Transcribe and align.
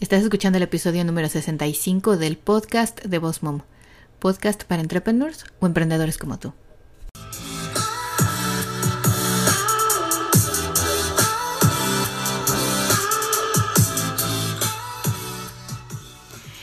Estás 0.00 0.22
escuchando 0.22 0.56
el 0.56 0.62
episodio 0.62 1.04
número 1.04 1.28
65 1.28 2.16
del 2.16 2.38
podcast 2.38 3.02
de 3.02 3.18
Boss 3.18 3.42
Mom, 3.42 3.60
podcast 4.18 4.64
para 4.64 4.80
entrepreneurs 4.80 5.44
o 5.60 5.66
emprendedores 5.66 6.16
como 6.16 6.38
tú. 6.38 6.54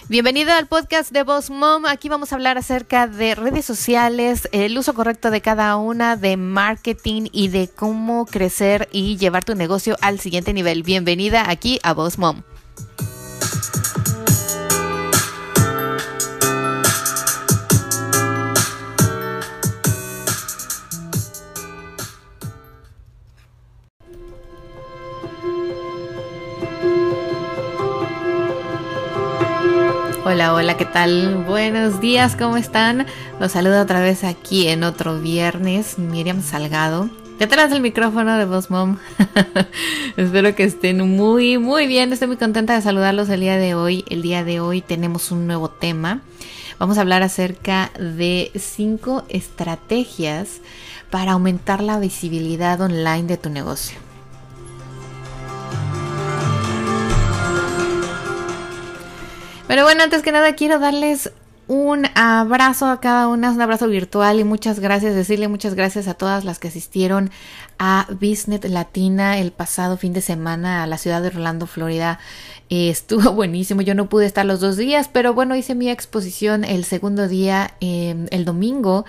Bienvenida 0.10 0.58
al 0.58 0.66
podcast 0.66 1.12
de 1.12 1.22
Boss 1.22 1.52
Mom. 1.52 1.86
Aquí 1.86 2.10
vamos 2.10 2.32
a 2.32 2.38
hablar 2.38 2.58
acerca 2.58 3.06
de 3.06 3.36
redes 3.36 3.66
sociales, 3.66 4.50
el 4.52 4.76
uso 4.76 4.96
correcto 4.96 5.30
de 5.30 5.42
cada 5.42 5.78
una, 5.78 6.16
de 6.16 6.38
marketing 6.38 7.28
y 7.32 7.50
de 7.50 7.68
cómo 7.68 8.26
crecer 8.26 8.90
y 8.92 9.18
llevar 9.18 9.46
tu 9.46 9.54
negocio 9.54 9.96
al 10.02 10.20
siguiente 10.20 10.54
nivel. 10.54 10.82
Bienvenida 10.82 11.52
aquí 11.52 11.80
a 11.84 11.94
Boss 11.94 12.18
Mom. 12.18 12.42
¿Qué 30.78 30.86
tal? 30.86 31.44
Buenos 31.48 32.00
días, 32.02 32.36
¿cómo 32.36 32.56
están? 32.56 33.08
Los 33.40 33.54
saludo 33.54 33.82
otra 33.82 34.00
vez 34.00 34.24
aquí 34.24 34.68
en 34.68 34.84
otro 34.84 35.20
viernes, 35.20 35.98
Miriam 35.98 36.44
Salgado. 36.44 37.10
Detrás 37.40 37.72
del 37.72 37.82
micrófono 37.82 38.38
de 38.38 38.46
Boss 38.46 38.70
Mom. 38.70 38.98
Espero 40.18 40.54
que 40.54 40.64
estén 40.64 41.00
muy, 41.16 41.58
muy 41.58 41.88
bien. 41.88 42.14
Estoy 42.14 42.28
muy 42.28 42.38
contenta 42.38 42.76
de 42.76 42.84
saludarlos 42.84 43.30
el 43.30 43.40
día 43.40 43.58
de 43.58 43.74
hoy. 43.74 44.06
El 44.08 44.22
día 44.22 44.44
de 44.44 44.60
hoy 44.60 44.82
tenemos 44.82 45.32
un 45.32 45.48
nuevo 45.48 45.70
tema. 45.70 46.22
Vamos 46.78 47.00
a 47.00 47.02
hablar 47.02 47.24
acerca 47.24 47.92
de 47.98 48.52
cinco 48.56 49.24
estrategias 49.30 50.62
para 51.10 51.32
aumentar 51.32 51.82
la 51.82 52.00
visibilidad 52.00 52.80
online 52.82 53.24
de 53.24 53.38
tu 53.38 53.50
negocio. 53.50 54.07
Pero 59.68 59.84
bueno, 59.84 60.04
antes 60.04 60.22
que 60.22 60.32
nada 60.32 60.56
quiero 60.56 60.80
darles 60.80 61.32
un 61.68 62.06
abrazo 62.16 62.86
a 62.86 63.02
cada 63.02 63.28
una, 63.28 63.52
un 63.52 63.60
abrazo 63.60 63.88
virtual 63.88 64.40
y 64.40 64.46
muchas 64.46 64.80
gracias, 64.80 65.14
decirle 65.14 65.50
muchas 65.50 65.76
gracias 65.76 66.08
a 66.08 66.14
todas 66.14 66.46
las 66.46 66.60
que 66.60 66.70
asistieron 66.70 67.30
a 67.78 68.08
Business 68.10 68.64
Latina 68.70 69.38
el 69.38 69.52
pasado 69.52 69.98
fin 69.98 70.14
de 70.14 70.22
semana 70.22 70.84
a 70.84 70.88
la 70.88 70.98
ciudad 70.98 71.22
de 71.22 71.28
Orlando, 71.28 71.68
Florida. 71.68 72.20
Eh, 72.70 72.90
estuvo 72.92 73.34
buenísimo, 73.34 73.82
yo 73.82 73.96
no 73.96 74.08
pude 74.08 74.26
estar 74.26 74.46
los 74.46 74.62
dos 74.62 74.78
días, 74.78 75.10
pero 75.12 75.34
bueno, 75.34 75.56
hice 75.58 75.76
mi 75.76 75.90
exposición 75.90 76.64
el 76.64 76.86
segundo 76.86 77.28
día, 77.28 77.74
eh, 77.82 78.16
el 78.32 78.46
domingo, 78.46 79.06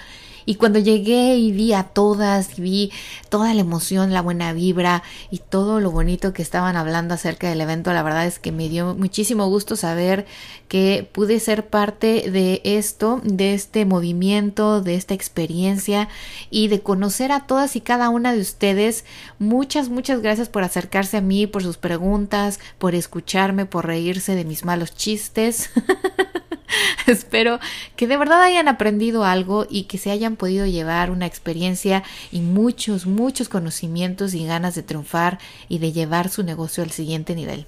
y 0.49 0.55
cuando 0.55 0.79
llegué 0.79 1.37
y 1.37 1.53
vi 1.53 1.75
a 1.75 1.83
todas, 1.83 2.59
y 2.59 2.63
vi 2.63 2.93
toda 3.29 3.53
la 3.53 3.61
emoción, 3.61 4.15
la 4.15 4.23
buena 4.23 4.55
vibra 4.55 5.03
y 5.31 5.41
todo 5.41 5.79
lo 5.79 5.91
bonito 5.91 6.33
que 6.33 6.41
estaban 6.41 6.75
hablando 6.75 7.13
acerca 7.13 7.51
del 7.51 7.61
evento, 7.61 7.93
la 7.93 8.03
verdad 8.03 8.25
es 8.25 8.39
que 8.39 8.51
me 8.51 8.71
dio 8.71 8.95
muchísimo 8.95 9.47
gusto 9.49 9.77
saber 9.77 10.25
que 10.67 11.07
pude 11.13 11.39
ser 11.39 11.67
parte 11.67 12.31
de 12.31 12.63
esto, 12.65 13.21
de 13.25 13.53
este 13.53 13.85
movimiento, 13.85 14.81
de 14.81 14.95
esta 14.95 15.13
experiencia 15.13 16.09
y 16.49 16.69
de 16.69 16.81
conocer 16.81 17.31
a 17.31 17.41
todas 17.41 17.77
y 17.77 17.83
cada 17.83 18.09
una 18.09 18.33
de 18.33 18.41
ustedes. 18.41 19.05
Muchas, 19.39 19.91
muchas 19.91 20.23
gracias 20.23 20.49
por 20.49 20.63
acercarse 20.63 21.19
a 21.19 21.21
mí, 21.21 21.47
por 21.47 21.63
sus 21.63 21.77
preguntas, 21.77 22.59
por 22.79 22.95
escucharme, 22.95 23.67
por 23.67 23.87
reírse 23.87 24.35
de 24.35 24.47
mis 24.47 24.65
malos 24.65 24.95
chistes. 24.95 25.69
Espero 27.07 27.59
que 27.97 28.07
de 28.07 28.17
verdad 28.17 28.43
hayan 28.43 28.69
aprendido 28.69 29.25
algo 29.25 29.67
y 29.69 29.85
que 29.85 29.99
se 29.99 30.11
hayan 30.11 30.37
podido 30.39 30.65
llevar 30.65 31.11
una 31.11 31.27
experiencia 31.27 32.03
y 32.33 32.41
muchos, 32.41 33.07
muchos 33.07 33.49
conocimientos 33.49 34.35
y 34.35 34.47
ganas 34.47 34.75
de 34.75 34.83
triunfar 34.83 35.39
y 35.69 35.79
de 35.79 35.93
llevar 35.93 36.31
su 36.31 36.43
negocio 36.43 36.83
al 36.83 36.91
siguiente 36.91 37.35
nivel. 37.35 37.67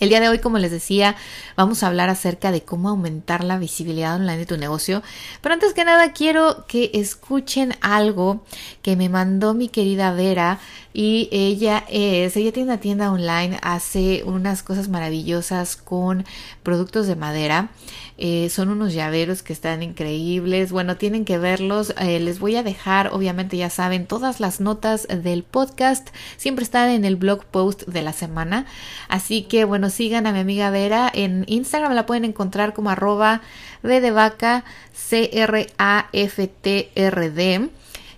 El 0.00 0.08
día 0.08 0.18
de 0.18 0.28
hoy, 0.28 0.40
como 0.40 0.58
les 0.58 0.72
decía, 0.72 1.14
vamos 1.56 1.82
a 1.82 1.86
hablar 1.86 2.10
acerca 2.10 2.50
de 2.50 2.62
cómo 2.62 2.88
aumentar 2.88 3.44
la 3.44 3.58
visibilidad 3.58 4.16
online 4.16 4.38
de 4.38 4.46
tu 4.46 4.56
negocio. 4.56 5.02
Pero 5.40 5.54
antes 5.54 5.72
que 5.72 5.84
nada, 5.84 6.12
quiero 6.12 6.66
que 6.66 6.90
escuchen 6.94 7.74
algo 7.80 8.44
que 8.82 8.96
me 8.96 9.08
mandó 9.08 9.54
mi 9.54 9.68
querida 9.68 10.12
Vera. 10.12 10.58
Y 10.92 11.28
ella 11.30 11.84
es, 11.88 12.36
ella 12.36 12.52
tiene 12.52 12.70
una 12.70 12.80
tienda 12.80 13.12
online, 13.12 13.58
hace 13.62 14.24
unas 14.24 14.64
cosas 14.64 14.88
maravillosas 14.88 15.76
con 15.76 16.24
productos 16.64 17.06
de 17.06 17.14
madera. 17.14 17.70
Eh, 18.16 18.48
son 18.48 18.68
unos 18.68 18.94
llaveros 18.94 19.42
que 19.42 19.52
están 19.52 19.82
increíbles. 19.82 20.70
Bueno, 20.70 20.96
tienen 20.96 21.24
que 21.24 21.38
verlos. 21.38 21.94
Eh, 21.98 22.20
les 22.20 22.38
voy 22.38 22.56
a 22.56 22.62
dejar, 22.62 23.08
obviamente 23.12 23.56
ya 23.56 23.70
saben, 23.70 24.06
todas 24.06 24.38
las 24.38 24.60
notas 24.60 25.08
del 25.08 25.42
podcast. 25.42 26.08
Siempre 26.36 26.64
están 26.64 26.90
en 26.90 27.04
el 27.04 27.16
blog 27.16 27.44
post 27.44 27.82
de 27.86 28.02
la 28.02 28.12
semana. 28.12 28.66
Así 29.08 29.42
que 29.42 29.64
bueno, 29.64 29.90
sigan 29.90 30.26
a 30.26 30.32
mi 30.32 30.38
amiga 30.38 30.70
Vera. 30.70 31.10
En 31.12 31.44
Instagram 31.48 31.94
la 31.94 32.06
pueden 32.06 32.24
encontrar 32.24 32.72
como 32.72 32.90
arroba 32.90 33.42
vaca 33.82 34.64
C 34.92 35.30
R 35.32 35.66
A 35.78 36.08
F 36.12 36.46
T 36.46 36.90
R 36.94 37.30
D. 37.30 37.70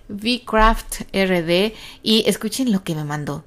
VCraft 0.09 1.01
y 2.01 2.23
escuchen 2.27 2.71
lo 2.71 2.83
que 2.83 2.95
me 2.95 3.03
mandó. 3.03 3.43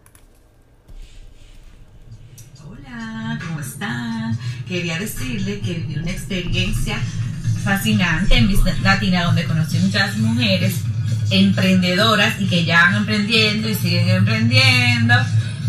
Hola, 2.69 3.38
¿cómo 3.47 3.61
están? 3.61 4.38
Quería 4.70 5.00
decirle 5.00 5.58
que 5.58 5.75
viví 5.75 5.97
una 5.97 6.12
experiencia 6.12 6.97
fascinante 7.64 8.36
en 8.36 8.48
Latina 8.84 9.25
donde 9.25 9.42
conocí 9.42 9.81
muchas 9.81 10.16
mujeres 10.19 10.75
emprendedoras 11.31 12.41
y 12.41 12.47
que 12.47 12.64
ya 12.64 12.82
van 12.82 12.94
emprendiendo 12.98 13.69
y 13.69 13.75
siguen 13.75 14.08
emprendiendo 14.08 15.14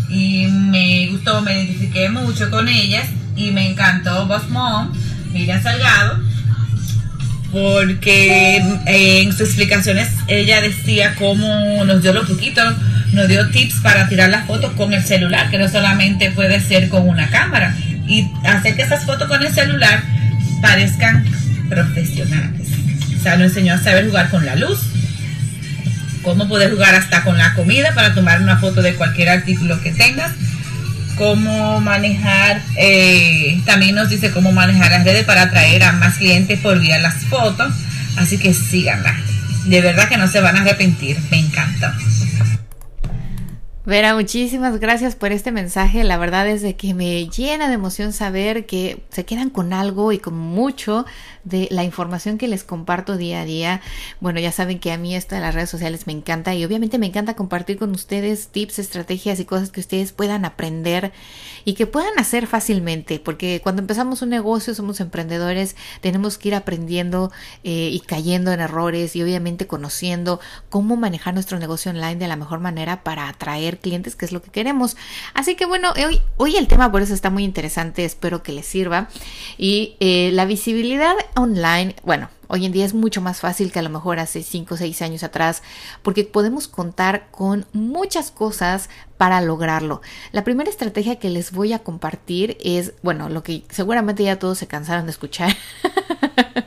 y 0.08 0.46
me 0.46 1.08
gustó, 1.08 1.42
me 1.42 1.64
identifiqué 1.64 2.10
mucho 2.10 2.48
con 2.48 2.68
ellas 2.68 3.08
y 3.34 3.50
me 3.50 3.72
encantó 3.72 4.24
Boss 4.26 4.48
Mom, 4.50 4.92
Miriam 5.32 5.60
Salgado 5.60 6.20
porque 7.50 8.62
en 8.86 9.32
sus 9.32 9.48
explicaciones 9.48 10.10
ella 10.28 10.60
decía 10.60 11.16
cómo 11.16 11.84
nos 11.84 12.02
dio 12.02 12.12
lo 12.12 12.24
poquito, 12.24 12.62
nos 13.12 13.26
dio 13.26 13.50
tips 13.50 13.80
para 13.82 14.08
tirar 14.08 14.30
las 14.30 14.46
fotos 14.46 14.72
con 14.74 14.92
el 14.92 15.02
celular, 15.02 15.50
que 15.50 15.58
no 15.58 15.68
solamente 15.68 16.30
puede 16.30 16.60
ser 16.60 16.88
con 16.88 17.08
una 17.08 17.28
cámara, 17.30 17.76
y 18.12 18.30
hacer 18.44 18.76
que 18.76 18.82
esas 18.82 19.04
fotos 19.04 19.28
con 19.28 19.42
el 19.42 19.52
celular 19.52 20.02
parezcan 20.60 21.24
profesionales. 21.68 22.68
O 23.18 23.22
sea, 23.22 23.36
nos 23.36 23.48
enseñó 23.48 23.74
a 23.74 23.78
saber 23.78 24.06
jugar 24.06 24.30
con 24.30 24.44
la 24.44 24.56
luz, 24.56 24.80
cómo 26.22 26.48
poder 26.48 26.72
jugar 26.72 26.94
hasta 26.94 27.22
con 27.24 27.38
la 27.38 27.54
comida 27.54 27.94
para 27.94 28.14
tomar 28.14 28.42
una 28.42 28.58
foto 28.58 28.82
de 28.82 28.94
cualquier 28.94 29.28
artículo 29.28 29.80
que 29.80 29.92
tengas 29.92 30.32
cómo 31.16 31.80
manejar, 31.80 32.62
eh, 32.76 33.60
también 33.64 33.94
nos 33.94 34.08
dice 34.08 34.30
cómo 34.30 34.52
manejar 34.52 34.90
las 34.90 35.04
redes 35.04 35.24
para 35.24 35.42
atraer 35.42 35.84
a 35.84 35.92
más 35.92 36.16
clientes 36.16 36.58
por 36.58 36.80
vía 36.80 36.98
las 36.98 37.24
fotos. 37.26 37.72
Así 38.16 38.38
que 38.38 38.52
síganla. 38.52 39.14
De 39.66 39.80
verdad 39.80 40.08
que 40.08 40.16
no 40.16 40.26
se 40.26 40.40
van 40.40 40.56
a 40.56 40.62
arrepentir. 40.62 41.18
Me 41.30 41.38
encanta. 41.38 41.94
Vera, 43.84 44.14
muchísimas 44.14 44.78
gracias 44.78 45.16
por 45.16 45.32
este 45.32 45.50
mensaje. 45.50 46.04
La 46.04 46.16
verdad 46.16 46.46
es 46.46 46.62
de 46.62 46.76
que 46.76 46.94
me 46.94 47.26
llena 47.26 47.66
de 47.66 47.74
emoción 47.74 48.12
saber 48.12 48.64
que 48.64 49.02
se 49.10 49.24
quedan 49.24 49.50
con 49.50 49.72
algo 49.72 50.12
y 50.12 50.20
con 50.20 50.38
mucho 50.38 51.04
de 51.42 51.66
la 51.72 51.82
información 51.82 52.38
que 52.38 52.46
les 52.46 52.62
comparto 52.62 53.16
día 53.16 53.40
a 53.40 53.44
día. 53.44 53.80
Bueno, 54.20 54.38
ya 54.38 54.52
saben 54.52 54.78
que 54.78 54.92
a 54.92 54.98
mí 54.98 55.16
esto 55.16 55.34
de 55.34 55.40
las 55.40 55.56
redes 55.56 55.68
sociales 55.68 56.06
me 56.06 56.12
encanta 56.12 56.54
y 56.54 56.64
obviamente 56.64 56.96
me 56.98 57.06
encanta 57.06 57.34
compartir 57.34 57.76
con 57.76 57.90
ustedes 57.90 58.46
tips, 58.48 58.78
estrategias 58.78 59.40
y 59.40 59.46
cosas 59.46 59.70
que 59.70 59.80
ustedes 59.80 60.12
puedan 60.12 60.44
aprender 60.44 61.12
y 61.64 61.74
que 61.74 61.88
puedan 61.88 62.16
hacer 62.20 62.46
fácilmente, 62.46 63.18
porque 63.18 63.60
cuando 63.64 63.82
empezamos 63.82 64.22
un 64.22 64.28
negocio, 64.28 64.76
somos 64.76 65.00
emprendedores, 65.00 65.74
tenemos 66.00 66.38
que 66.38 66.50
ir 66.50 66.54
aprendiendo 66.54 67.32
eh, 67.64 67.90
y 67.92 67.98
cayendo 67.98 68.52
en 68.52 68.60
errores 68.60 69.16
y 69.16 69.22
obviamente 69.24 69.66
conociendo 69.66 70.38
cómo 70.70 70.96
manejar 70.96 71.34
nuestro 71.34 71.58
negocio 71.58 71.90
online 71.90 72.16
de 72.16 72.28
la 72.28 72.36
mejor 72.36 72.60
manera 72.60 73.02
para 73.02 73.28
atraer 73.28 73.71
clientes, 73.78 74.16
que 74.16 74.24
es 74.24 74.32
lo 74.32 74.42
que 74.42 74.50
queremos. 74.50 74.96
Así 75.34 75.54
que 75.54 75.66
bueno, 75.66 75.92
hoy, 75.92 76.20
hoy 76.36 76.56
el 76.56 76.68
tema 76.68 76.90
por 76.90 77.02
eso 77.02 77.14
está 77.14 77.30
muy 77.30 77.44
interesante, 77.44 78.04
espero 78.04 78.42
que 78.42 78.52
les 78.52 78.66
sirva. 78.66 79.08
Y 79.58 79.96
eh, 80.00 80.30
la 80.32 80.44
visibilidad 80.44 81.14
online, 81.34 81.94
bueno, 82.04 82.28
Hoy 82.54 82.66
en 82.66 82.72
día 82.72 82.84
es 82.84 82.92
mucho 82.92 83.22
más 83.22 83.40
fácil 83.40 83.72
que 83.72 83.78
a 83.78 83.82
lo 83.82 83.88
mejor 83.88 84.18
hace 84.18 84.42
5 84.42 84.74
o 84.74 84.76
6 84.76 85.00
años 85.00 85.22
atrás, 85.22 85.62
porque 86.02 86.24
podemos 86.24 86.68
contar 86.68 87.30
con 87.30 87.64
muchas 87.72 88.30
cosas 88.30 88.90
para 89.16 89.40
lograrlo. 89.40 90.02
La 90.32 90.44
primera 90.44 90.68
estrategia 90.68 91.16
que 91.16 91.30
les 91.30 91.52
voy 91.52 91.72
a 91.72 91.78
compartir 91.78 92.58
es, 92.62 92.92
bueno, 93.02 93.30
lo 93.30 93.42
que 93.42 93.64
seguramente 93.70 94.24
ya 94.24 94.38
todos 94.38 94.58
se 94.58 94.66
cansaron 94.66 95.06
de 95.06 95.12
escuchar, 95.12 95.56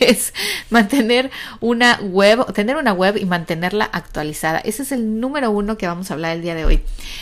es 0.00 0.32
mantener 0.70 1.30
una 1.60 2.00
web, 2.02 2.52
tener 2.52 2.76
una 2.76 2.92
web 2.92 3.16
y 3.16 3.24
mantenerla 3.24 3.84
actualizada. 3.84 4.58
Ese 4.58 4.82
es 4.82 4.92
el 4.92 5.20
número 5.20 5.50
uno 5.50 5.76
que 5.76 5.86
vamos 5.86 6.10
a 6.10 6.14
hablar 6.14 6.36
el 6.36 6.42
día 6.42 6.54
de 6.54 6.64
hoy. 6.64 6.80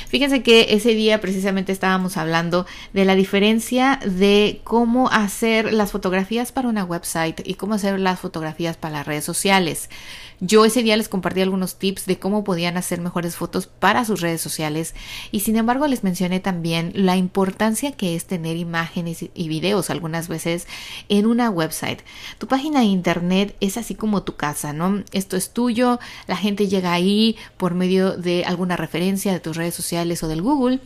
Fíjense 0.08 0.42
que 0.42 0.68
ese 0.70 0.94
día 0.94 1.20
precisamente 1.20 1.72
estábamos 1.72 2.16
hablando 2.16 2.66
de 2.92 3.04
la 3.04 3.14
diferencia 3.14 4.00
de 4.04 4.60
cómo 4.64 5.08
hacer 5.10 5.72
las 5.72 5.92
fotografías 5.92 6.52
para 6.52 6.68
una 6.68 6.84
website 6.84 7.40
y 7.44 7.54
cómo 7.54 7.74
hacer 7.74 7.98
las 7.98 8.20
fotografías 8.20 8.76
para 8.76 8.98
las 8.98 9.06
redes 9.06 9.24
sociales. 9.24 9.88
Yo 10.40 10.64
ese 10.64 10.82
día 10.82 10.96
les 10.96 11.08
compartí 11.08 11.40
algunos 11.40 11.76
tips 11.76 12.06
de 12.06 12.18
cómo 12.18 12.44
podían 12.44 12.76
hacer 12.76 13.00
mejores 13.00 13.36
fotos 13.36 13.66
para 13.66 14.04
sus 14.04 14.20
redes 14.20 14.40
sociales 14.40 14.94
y 15.30 15.40
sin 15.40 15.56
embargo 15.56 15.86
les 15.86 16.04
mencioné 16.04 16.40
también 16.40 16.92
la 16.94 17.16
importancia 17.16 17.92
que 17.92 18.16
es 18.16 18.24
tener 18.24 18.56
imágenes 18.56 19.24
y 19.34 19.48
videos 19.48 19.90
algunas 19.90 20.28
veces 20.28 20.66
en 21.08 21.26
una 21.26 21.50
website. 21.50 22.00
Tu 22.38 22.46
página 22.46 22.80
de 22.80 22.86
internet 22.86 23.56
es 23.60 23.76
así 23.76 23.94
como 23.94 24.22
tu 24.22 24.36
casa, 24.36 24.72
¿no? 24.72 25.04
Esto 25.12 25.36
es 25.36 25.52
tuyo, 25.52 26.00
la 26.26 26.36
gente 26.36 26.68
llega 26.68 26.92
ahí 26.92 27.36
por 27.56 27.74
medio 27.74 28.16
de 28.16 28.44
alguna 28.44 28.76
referencia 28.76 29.32
de 29.32 29.40
tus 29.40 29.56
redes 29.56 29.74
sociales 29.74 30.22
o 30.22 30.28
del 30.28 30.42
Google 30.42 30.80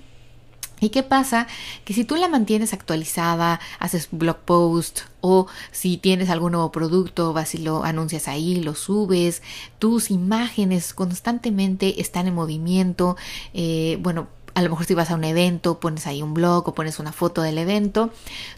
¿Y 0.78 0.90
qué 0.90 1.02
pasa? 1.02 1.46
Que 1.84 1.94
si 1.94 2.04
tú 2.04 2.16
la 2.16 2.28
mantienes 2.28 2.74
actualizada, 2.74 3.60
haces 3.78 4.08
blog 4.10 4.36
post 4.38 5.00
o 5.22 5.46
si 5.72 5.96
tienes 5.96 6.28
algún 6.28 6.52
nuevo 6.52 6.70
producto, 6.70 7.32
vas 7.32 7.54
y 7.54 7.58
lo 7.58 7.82
anuncias 7.82 8.28
ahí, 8.28 8.56
lo 8.56 8.74
subes, 8.74 9.42
tus 9.78 10.10
imágenes 10.10 10.92
constantemente 10.92 12.00
están 12.00 12.26
en 12.26 12.34
movimiento, 12.34 13.16
eh, 13.54 13.98
bueno, 14.02 14.28
a 14.56 14.62
lo 14.62 14.70
mejor 14.70 14.86
si 14.86 14.94
vas 14.94 15.10
a 15.10 15.14
un 15.14 15.24
evento, 15.24 15.80
pones 15.80 16.06
ahí 16.06 16.22
un 16.22 16.32
blog 16.32 16.66
o 16.66 16.74
pones 16.74 16.98
una 16.98 17.12
foto 17.12 17.42
del 17.42 17.58
evento. 17.58 18.08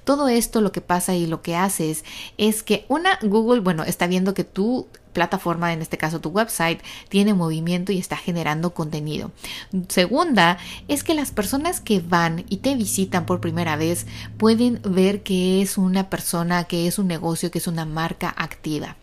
Todo 0.04 0.28
esto 0.28 0.60
lo 0.60 0.70
que 0.70 0.80
pasa 0.80 1.16
y 1.16 1.26
lo 1.26 1.42
que 1.42 1.56
haces 1.56 2.04
es 2.36 2.62
que 2.62 2.84
una 2.88 3.18
Google, 3.20 3.60
bueno, 3.60 3.82
está 3.82 4.06
viendo 4.06 4.32
que 4.32 4.44
tu 4.44 4.86
plataforma, 5.12 5.72
en 5.72 5.82
este 5.82 5.98
caso 5.98 6.20
tu 6.20 6.30
website, 6.30 6.80
tiene 7.08 7.34
movimiento 7.34 7.92
y 7.92 7.98
está 7.98 8.16
generando 8.16 8.74
contenido. 8.74 9.30
Segunda, 9.88 10.58
es 10.88 11.04
que 11.04 11.14
las 11.14 11.30
personas 11.30 11.80
que 11.80 12.00
van 12.00 12.44
y 12.48 12.58
te 12.58 12.74
visitan 12.74 13.26
por 13.26 13.40
primera 13.40 13.76
vez 13.76 14.06
pueden 14.36 14.80
ver 14.82 15.22
que 15.22 15.62
es 15.62 15.78
una 15.78 16.10
persona, 16.10 16.64
que 16.64 16.86
es 16.86 16.98
un 16.98 17.08
negocio, 17.08 17.50
que 17.50 17.58
es 17.58 17.66
una 17.66 17.84
marca 17.84 18.34
activa. 18.36 18.96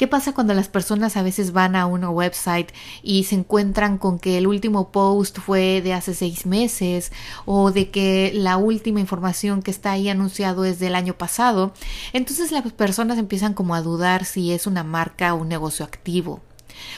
¿Qué 0.00 0.08
pasa 0.08 0.32
cuando 0.32 0.54
las 0.54 0.68
personas 0.68 1.18
a 1.18 1.22
veces 1.22 1.52
van 1.52 1.76
a 1.76 1.84
una 1.84 2.08
website 2.08 2.72
y 3.02 3.24
se 3.24 3.34
encuentran 3.34 3.98
con 3.98 4.18
que 4.18 4.38
el 4.38 4.46
último 4.46 4.92
post 4.92 5.38
fue 5.40 5.82
de 5.82 5.92
hace 5.92 6.14
seis 6.14 6.46
meses 6.46 7.12
o 7.44 7.70
de 7.70 7.90
que 7.90 8.32
la 8.32 8.56
última 8.56 9.00
información 9.00 9.60
que 9.60 9.70
está 9.70 9.92
ahí 9.92 10.08
anunciado 10.08 10.64
es 10.64 10.78
del 10.78 10.94
año 10.94 11.18
pasado? 11.18 11.74
Entonces 12.14 12.50
las 12.50 12.72
personas 12.72 13.18
empiezan 13.18 13.52
como 13.52 13.74
a 13.74 13.82
dudar 13.82 14.24
si 14.24 14.52
es 14.52 14.66
una 14.66 14.84
marca 14.84 15.34
o 15.34 15.42
un 15.42 15.50
negocio 15.50 15.84
activo. 15.84 16.40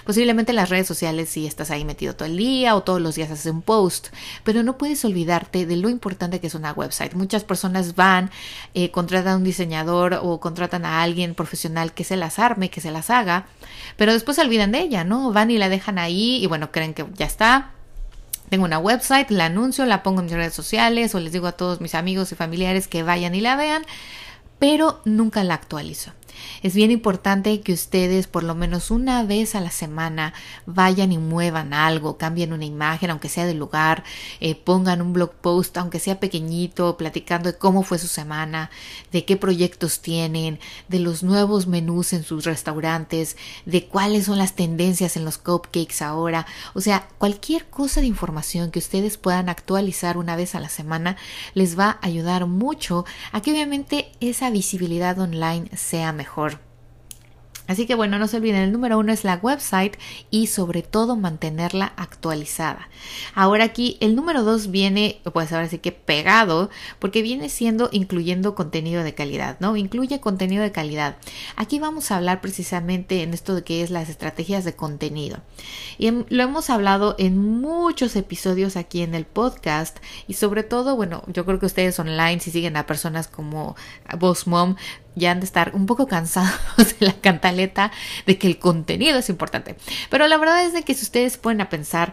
Posiblemente 0.05 0.53
en 0.53 0.57
las 0.57 0.71
redes 0.71 0.87
sociales 0.87 1.29
si 1.29 1.47
estás 1.47 1.71
ahí 1.71 1.85
metido 1.85 2.15
todo 2.15 2.27
el 2.27 2.37
día 2.37 2.75
o 2.77 2.83
todos 2.83 3.01
los 3.01 3.15
días 3.15 3.31
haces 3.31 3.53
un 3.53 3.63
post, 3.63 4.09
pero 4.45 4.63
no 4.63 4.79
puedes 4.79 5.05
olvidarte 5.05 5.67
de 5.67 5.77
lo 5.77 5.89
importante 5.89 6.41
que 6.41 6.47
es 6.47 6.55
una 6.55 6.73
website. 6.73 7.15
Muchas 7.15 7.45
personas 7.45 7.95
van, 7.95 8.31
eh, 8.75 8.91
contratan 8.91 9.35
a 9.35 9.37
un 9.37 9.45
diseñador 9.45 10.21
o 10.23 10.41
contratan 10.41 10.85
a 10.85 11.03
alguien 11.03 11.35
profesional 11.35 11.93
que 11.93 12.05
se 12.05 12.17
las 12.17 12.39
arme, 12.39 12.71
que 12.71 12.81
se 12.81 12.91
las 12.91 13.11
haga, 13.11 13.47
pero 13.97 14.13
después 14.13 14.37
se 14.37 14.43
olvidan 14.43 14.73
de 14.73 14.81
ella, 14.81 15.05
¿no? 15.05 15.33
Van 15.33 15.51
y 15.51 15.59
la 15.59 15.69
dejan 15.69 15.99
ahí 15.99 16.43
y 16.43 16.47
bueno, 16.47 16.73
creen 16.73 16.95
que 16.95 17.07
ya 17.15 17.27
está, 17.27 17.71
tengo 18.53 18.67
una 18.67 18.79
website, 18.79 19.31
la 19.31 19.47
anuncio, 19.47 19.87
la 19.87 20.03
pongo 20.03 20.21
en 20.21 20.27
mis 20.27 20.35
redes 20.35 20.53
sociales 20.53 21.15
o 21.15 21.21
les 21.21 21.33
digo 21.33 21.47
a 21.47 21.53
todos 21.53 21.81
mis 21.81 21.95
amigos 21.95 22.33
y 22.33 22.35
familiares 22.35 22.87
que 22.87 23.03
vayan 23.03 23.35
y 23.35 23.41
la 23.41 23.57
vean, 23.57 23.83
pero 24.59 25.01
nunca 25.07 25.43
la 25.43 25.55
actualizo. 25.55 26.13
Es 26.63 26.75
bien 26.75 26.91
importante 26.91 27.61
que 27.61 27.73
ustedes 27.73 28.27
por 28.27 28.43
lo 28.43 28.55
menos 28.55 28.91
una 28.91 29.25
vez 29.25 29.55
a 29.55 29.61
la 29.61 29.71
semana 29.71 30.35
vayan 30.67 31.13
y 31.13 31.19
muevan 31.19 31.75
algo, 31.75 32.19
cambien 32.19 32.53
una 32.53 32.65
imagen, 32.65 33.11
aunque 33.11 33.29
sea 33.29 33.47
del 33.47 33.59
lugar, 33.59 34.05
eh, 34.41 34.55
pongan 34.55 35.03
un 35.03 35.13
blog 35.13 35.33
post, 35.33 35.77
aunque 35.77 35.99
sea 35.99 36.21
pequeñito, 36.21 36.97
platicando 36.97 37.51
de 37.51 37.59
cómo 37.59 37.83
fue 37.83 37.99
su 37.99 38.09
semana, 38.09 38.71
de 39.13 39.25
qué 39.25 39.37
proyectos 39.37 40.01
tienen, 40.01 40.59
de 40.89 40.99
los 40.99 41.23
nuevos 41.23 41.67
menús 41.67 42.13
en 42.13 42.25
sus 42.25 42.45
restaurantes, 42.45 43.37
de 43.67 43.87
cuáles 43.87 44.27
son 44.27 44.39
las 44.39 44.55
tendencias 44.55 45.17
en 45.17 45.25
los 45.25 45.39
cupcakes 45.39 46.03
ahora. 46.03 46.47
O 46.75 46.81
sea, 46.81 47.09
cualquier 47.19 47.67
cosa 47.67 48.01
de 48.01 48.07
información 48.07 48.71
que 48.71 48.79
ustedes 48.79 49.17
puedan 49.17 49.49
actualizar 49.49 50.17
una 50.17 50.37
vez 50.37 50.55
a 50.55 50.61
la 50.61 50.69
semana 50.69 51.17
les 51.55 51.79
va 51.79 51.99
a 52.01 52.07
ayudar 52.07 52.47
mucho 52.47 53.05
a 53.33 53.41
que 53.41 53.53
obviamente 53.53 54.13
esa 54.21 54.51
visibilidad 54.51 55.19
online 55.19 55.69
sea 55.77 56.13
mejor. 56.13 56.22
Así 57.69 57.87
que 57.87 57.95
bueno, 57.95 58.19
no 58.19 58.27
se 58.27 58.39
olviden, 58.39 58.63
el 58.63 58.73
número 58.73 58.99
uno 58.99 59.13
es 59.13 59.23
la 59.25 59.37
website 59.37 59.97
y 60.31 60.49
sobre 60.49 60.83
todo 60.83 61.17
mantenerla 61.17 61.93
actualizada. 61.97 62.89
Ahora 63.35 63.65
aquí 63.65 63.97
el 64.01 64.17
número 64.17 64.43
dos 64.43 64.71
viene, 64.71 65.21
pues 65.33 65.53
ahora 65.53 65.69
sí 65.69 65.79
que 65.79 65.93
pegado, 65.93 66.71
porque 66.99 67.23
viene 67.23 67.49
siendo 67.49 67.89
incluyendo 67.93 68.57
contenido 68.57 69.05
de 69.05 69.15
calidad, 69.15 69.59
¿no? 69.61 69.77
Incluye 69.77 70.21
contenido 70.21 70.63
de 70.63 70.73
calidad. 70.73 71.17
Aquí 71.55 71.79
vamos 71.79 72.11
a 72.11 72.17
hablar 72.17 72.41
precisamente 72.41 73.23
en 73.23 73.33
esto 73.33 73.55
de 73.55 73.63
qué 73.63 73.83
es 73.83 73.91
las 73.91 74.09
estrategias 74.09 74.65
de 74.65 74.75
contenido. 74.75 75.39
Y 75.99 76.11
lo 76.11 76.43
hemos 76.43 76.69
hablado 76.69 77.15
en 77.19 77.39
muchos 77.39 78.17
episodios 78.17 78.77
aquí 78.77 79.03
en 79.03 79.15
el 79.15 79.25
podcast 79.25 79.99
y 80.27 80.35
sobre 80.35 80.65
todo, 80.65 80.97
bueno, 80.97 81.23
yo 81.29 81.47
creo 81.47 81.61
que 81.61 81.67
ustedes 81.67 81.99
online, 82.01 82.41
si 82.41 82.51
siguen 82.51 82.77
a 82.77 82.87
personas 82.87 83.29
como 83.29 83.77
Boss 84.19 84.49
Mom, 84.49 84.75
ya 85.15 85.31
han 85.31 85.41
de 85.41 85.47
estar 85.47 85.73
un 85.75 85.87
poco 85.87 86.07
cansados 86.07 86.53
de 87.01 87.07
la 87.07 87.15
cantaleta 87.15 87.93
de 88.27 88.39
que 88.39 88.47
el 88.47 88.59
contenido 88.59 89.19
es 89.19 89.29
importante. 89.29 89.77
Pero 90.11 90.27
la 90.29 90.39
verdad 90.39 90.65
es 90.65 90.73
de 90.73 90.83
que 90.83 90.95
si 90.95 91.03
ustedes 91.05 91.37
pueden 91.37 91.61
a 91.61 91.69
pensar, 91.69 92.13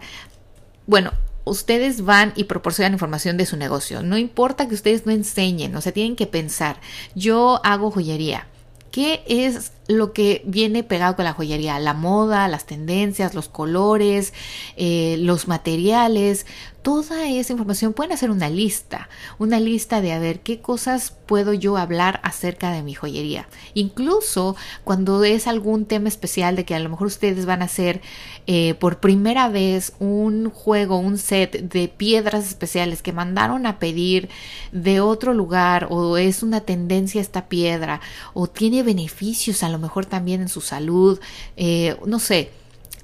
bueno, 0.86 1.12
ustedes 1.44 2.04
van 2.04 2.32
y 2.36 2.44
proporcionan 2.44 2.92
información 2.92 3.36
de 3.36 3.46
su 3.46 3.56
negocio. 3.56 4.02
No 4.02 4.18
importa 4.18 4.68
que 4.68 4.74
ustedes 4.74 5.06
no 5.06 5.12
enseñen, 5.12 5.74
o 5.76 5.80
sea, 5.80 5.92
tienen 5.92 6.16
que 6.16 6.26
pensar, 6.26 6.80
yo 7.14 7.60
hago 7.64 7.90
joyería. 7.90 8.46
¿Qué 8.90 9.22
es 9.28 9.70
lo 9.86 10.12
que 10.12 10.42
viene 10.44 10.82
pegado 10.82 11.14
con 11.14 11.24
la 11.24 11.32
joyería? 11.32 11.78
La 11.78 11.94
moda, 11.94 12.48
las 12.48 12.66
tendencias, 12.66 13.34
los 13.34 13.48
colores, 13.48 14.32
eh, 14.76 15.16
los 15.20 15.46
materiales, 15.46 16.44
toda 16.82 17.28
esa 17.28 17.52
información. 17.52 17.92
Pueden 17.92 18.12
hacer 18.12 18.30
una 18.30 18.48
lista, 18.48 19.08
una 19.38 19.60
lista 19.60 20.00
de 20.00 20.12
a 20.12 20.18
ver 20.18 20.40
qué 20.40 20.60
cosas 20.60 21.14
puedo 21.26 21.52
yo 21.52 21.76
hablar 21.76 22.20
acerca 22.22 22.72
de 22.72 22.82
mi 22.82 22.94
joyería. 22.94 23.48
Incluso 23.74 24.56
cuando 24.84 25.22
es 25.24 25.46
algún 25.46 25.84
tema 25.84 26.08
especial 26.08 26.56
de 26.56 26.64
que 26.64 26.74
a 26.74 26.78
lo 26.78 26.88
mejor 26.88 27.06
ustedes 27.06 27.46
van 27.46 27.62
a 27.62 27.66
hacer 27.66 28.00
eh, 28.46 28.74
por 28.74 29.00
primera 29.00 29.48
vez 29.48 29.92
un 29.98 30.50
juego, 30.50 30.98
un 30.98 31.18
set 31.18 31.70
de 31.70 31.88
piedras 31.88 32.46
especiales 32.46 33.02
que 33.02 33.12
mandaron 33.12 33.66
a 33.66 33.78
pedir 33.78 34.28
de 34.72 35.00
otro 35.00 35.34
lugar 35.34 35.88
o 35.90 36.16
es 36.16 36.42
una 36.42 36.60
tendencia 36.60 37.20
esta 37.20 37.48
piedra 37.48 38.00
o 38.34 38.46
tiene 38.46 38.82
beneficios 38.82 39.62
a 39.62 39.68
lo 39.68 39.78
mejor 39.78 40.06
también 40.06 40.40
en 40.40 40.48
su 40.48 40.60
salud, 40.60 41.20
eh, 41.56 41.96
no 42.06 42.18
sé. 42.18 42.50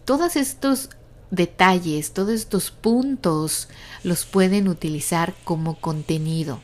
Todos 0.05 0.37
estos 0.37 0.91
detalles, 1.31 2.13
todos 2.13 2.31
estos 2.35 2.71
puntos 2.71 3.69
los 4.03 4.25
pueden 4.25 4.69
utilizar 4.69 5.35
como 5.45 5.79
contenido. 5.81 6.61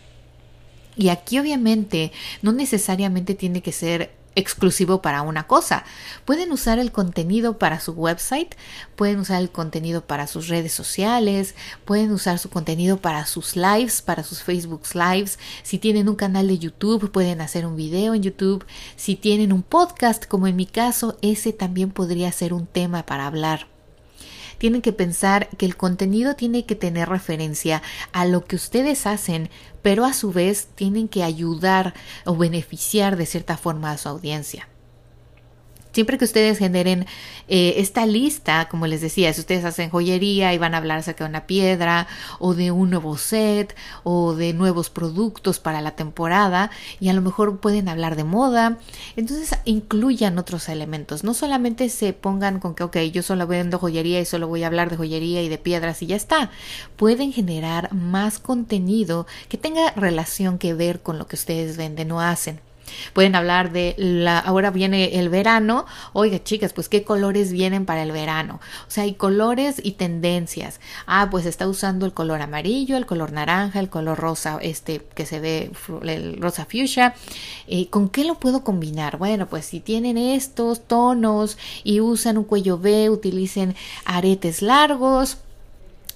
Y 0.97 1.09
aquí 1.09 1.38
obviamente 1.38 2.12
no 2.42 2.52
necesariamente 2.52 3.35
tiene 3.35 3.62
que 3.62 3.73
ser 3.73 4.12
exclusivo 4.35 5.02
para 5.02 5.23
una 5.23 5.47
cosa. 5.47 5.85
Pueden 6.25 6.52
usar 6.52 6.78
el 6.78 6.92
contenido 6.92 7.59
para 7.59 7.81
su 7.81 7.92
website, 7.92 8.54
pueden 8.97 9.19
usar 9.19 9.42
el 9.42 9.50
contenido 9.50 10.07
para 10.07 10.26
sus 10.26 10.49
redes 10.49 10.73
sociales, 10.73 11.54
pueden 11.85 12.11
usar 12.12 12.38
su 12.38 12.49
contenido 12.50 12.99
para 12.99 13.26
sus 13.26 13.57
lives, 13.57 14.02
para 14.02 14.25
sus 14.25 14.42
Facebook 14.42 14.83
lives. 14.95 15.38
Si 15.62 15.78
tienen 15.78 16.09
un 16.09 16.16
canal 16.16 16.49
de 16.49 16.59
YouTube, 16.59 17.11
pueden 17.11 17.40
hacer 17.40 17.66
un 17.66 17.76
video 17.76 18.14
en 18.14 18.23
YouTube. 18.23 18.64
Si 18.97 19.16
tienen 19.16 19.52
un 19.52 19.62
podcast, 19.62 20.26
como 20.26 20.47
en 20.47 20.57
mi 20.57 20.66
caso, 20.66 21.19
ese 21.23 21.52
también 21.52 21.90
podría 21.90 22.33
ser 22.33 22.54
un 22.54 22.66
tema 22.66 23.04
para 23.04 23.26
hablar 23.26 23.66
tienen 24.62 24.81
que 24.81 24.92
pensar 24.92 25.49
que 25.59 25.66
el 25.66 25.76
contenido 25.76 26.37
tiene 26.37 26.64
que 26.66 26.76
tener 26.76 27.09
referencia 27.09 27.83
a 28.12 28.26
lo 28.26 28.45
que 28.45 28.54
ustedes 28.54 29.09
hacen, 29.09 29.50
pero 29.83 30.04
a 30.04 30.12
su 30.12 30.31
vez 30.31 30.69
tienen 30.76 31.09
que 31.09 31.25
ayudar 31.25 31.95
o 32.25 32.37
beneficiar 32.37 33.16
de 33.16 33.26
cierta 33.26 33.57
forma 33.57 33.90
a 33.90 33.99
su 33.99 34.09
audiencia. 34.09 34.69
Siempre 35.93 36.17
que 36.17 36.25
ustedes 36.25 36.59
generen 36.59 37.07
eh, 37.49 37.75
esta 37.77 38.07
lista, 38.07 38.67
como 38.71 38.87
les 38.87 39.03
decía, 39.03 39.33
si 39.35 39.41
ustedes 39.41 39.65
hacen 39.65 39.91
joyería 39.91 40.55
y 40.55 40.59
van 40.59 40.75
a 40.75 40.79
hablar 40.79 40.99
acerca 40.99 41.25
de 41.25 41.31
una 41.31 41.47
piedra 41.47 42.07
o 42.39 42.55
de 42.55 42.71
un 42.71 42.89
nuevo 42.91 43.19
set 43.19 43.77
o 44.03 44.35
de 44.35 44.55
nuevos 44.55 44.89
productos 44.89 45.59
para 45.59 45.83
la 45.83 45.91
temporada 45.91 46.71
y 46.99 47.11
a 47.11 47.13
lo 47.13 47.21
mejor 47.21 47.61
pueden 47.61 47.91
hablar 47.91 48.17
de 48.17 48.25
moda, 48.25 48.79
entonces 49.17 49.59
incluyan 49.67 50.39
otros 50.39 50.71
elementos. 50.71 51.25
No 51.25 51.35
solamente 51.35 51.91
se 51.91 52.15
pongan 52.15 52.59
con 52.59 52.75
que, 52.75 52.85
ok, 52.85 52.97
yo 53.13 53.23
solo 53.23 53.47
vendo 53.47 53.79
joyería 53.79 54.21
y 54.21 54.25
solo 54.25 54.49
voy 54.49 54.63
a 54.63 54.69
hablar 54.69 54.89
de 54.89 54.97
joyería 54.97 55.43
y 55.43 55.51
de 55.51 55.59
piedras 55.59 56.03
y 56.03 56.07
ya 56.07 56.17
está. 56.17 56.51
Pueden 56.97 57.33
generar 57.33 57.93
más 57.93 58.39
contenido 58.39 59.27
que 59.51 59.59
tenga 59.59 59.91
relación 59.93 60.59
que 60.59 60.73
ver 60.73 61.01
con 61.03 61.19
lo 61.19 61.27
que 61.27 61.37
ustedes 61.37 61.77
venden 61.77 62.13
o 62.13 62.21
hacen. 62.21 62.72
Pueden 63.12 63.35
hablar 63.35 63.73
de 63.73 63.95
la, 63.99 64.39
ahora 64.39 64.71
viene 64.71 65.19
el 65.19 65.29
verano, 65.29 65.87
oiga 66.12 66.43
chicas, 66.43 66.73
pues 66.73 66.89
qué 66.89 67.05
colores 67.05 67.53
vienen 67.53 67.87
para 67.87 68.03
el 68.03 68.12
verano. 68.12 68.61
O 68.87 68.91
sea, 68.91 69.05
hay 69.05 69.15
colores 69.15 69.81
y 69.83 69.93
tendencias. 69.93 70.81
Ah, 71.07 71.29
pues 71.31 71.47
está 71.47 71.69
usando 71.69 72.07
el 72.07 72.12
color 72.12 72.43
amarillo, 72.43 72.97
el 72.97 73.07
color 73.07 73.33
naranja, 73.33 73.81
el 73.81 73.89
color 73.89 74.19
rosa, 74.19 74.59
este 74.61 75.05
que 75.15 75.27
se 75.27 75.41
ve, 75.41 75.71
el 76.03 76.41
rosa 76.41 76.65
fuchsia. 76.65 77.15
Eh, 77.67 77.89
¿Con 77.91 78.09
qué 78.09 78.25
lo 78.25 78.37
puedo 78.37 78.65
combinar? 78.65 79.19
Bueno, 79.19 79.47
pues 79.47 79.67
si 79.67 79.81
tienen 79.81 80.17
estos 80.17 80.87
tonos 80.87 81.59
y 81.85 82.01
usan 82.01 82.39
un 82.39 82.45
cuello 82.45 82.77
V, 82.77 83.11
utilicen 83.11 83.75
aretes 84.05 84.62
largos 84.62 85.39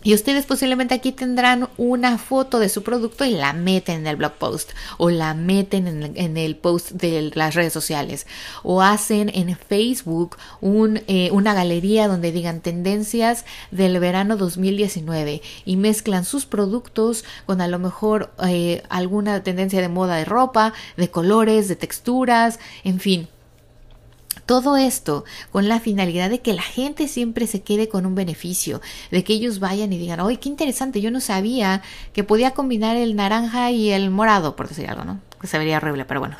y 0.06 0.14
ustedes 0.14 0.46
posiblemente 0.46 0.94
aquí 0.94 1.10
tendrán 1.10 1.68
una 1.76 2.16
foto 2.16 2.60
de 2.60 2.68
su 2.68 2.84
producto 2.84 3.24
y 3.24 3.32
la 3.32 3.52
meten 3.52 4.02
en 4.02 4.06
el 4.06 4.14
blog 4.14 4.34
post 4.34 4.70
o 4.98 5.10
la 5.10 5.34
meten 5.34 6.14
en, 6.14 6.36
el 6.36 6.54
post 6.54 6.92
de 6.92 7.32
las 7.34 7.56
redes 7.56 7.72
sociales 7.72 8.28
o 8.62 8.82
hacen 8.82 9.32
en 9.34 9.56
Facebook 9.56 10.36
un, 10.60 11.00
eh, 11.08 11.30
una 11.32 11.54
galería 11.54 12.06
donde 12.06 12.30
digan 12.30 12.60
tendencias 12.60 13.46
del 13.72 13.98
verano 13.98 14.36
2019 14.36 15.42
y 15.64 15.76
mezclan 15.76 16.24
sus 16.24 16.46
productos 16.46 17.24
con 17.44 17.60
a 17.60 17.66
lo 17.66 17.80
mejor 17.80 18.32
eh, 18.46 18.84
alguna 18.88 19.42
tendencia 19.42 19.80
de 19.80 19.88
moda 19.88 20.14
de 20.14 20.24
ropa, 20.24 20.72
de 20.96 21.10
colores, 21.10 21.66
de 21.66 21.74
texturas, 21.74 22.60
en 22.84 23.00
fin 23.00 23.28
todo 24.46 24.76
esto 24.76 25.24
con 25.50 25.68
la 25.68 25.80
finalidad 25.80 26.30
de 26.30 26.40
que 26.40 26.54
la 26.54 26.62
gente 26.62 27.08
siempre 27.08 27.46
se 27.46 27.62
quede 27.62 27.88
con 27.88 28.06
un 28.06 28.14
beneficio, 28.14 28.80
de 29.10 29.24
que 29.24 29.34
ellos 29.34 29.58
vayan 29.58 29.92
y 29.92 29.98
digan, 29.98 30.20
¡ay, 30.20 30.38
qué 30.38 30.48
interesante! 30.48 31.00
Yo 31.00 31.10
no 31.10 31.20
sabía 31.20 31.82
que 32.12 32.24
podía 32.24 32.52
combinar 32.52 32.96
el 32.96 33.16
naranja 33.16 33.70
y 33.72 33.90
el 33.90 34.10
morado, 34.10 34.56
por 34.56 34.68
decir 34.68 34.88
algo, 34.88 35.04
¿no? 35.04 35.20
Que 35.40 35.48
se 35.48 35.58
vería 35.58 35.78
horrible, 35.78 36.04
pero 36.04 36.20
bueno. 36.20 36.36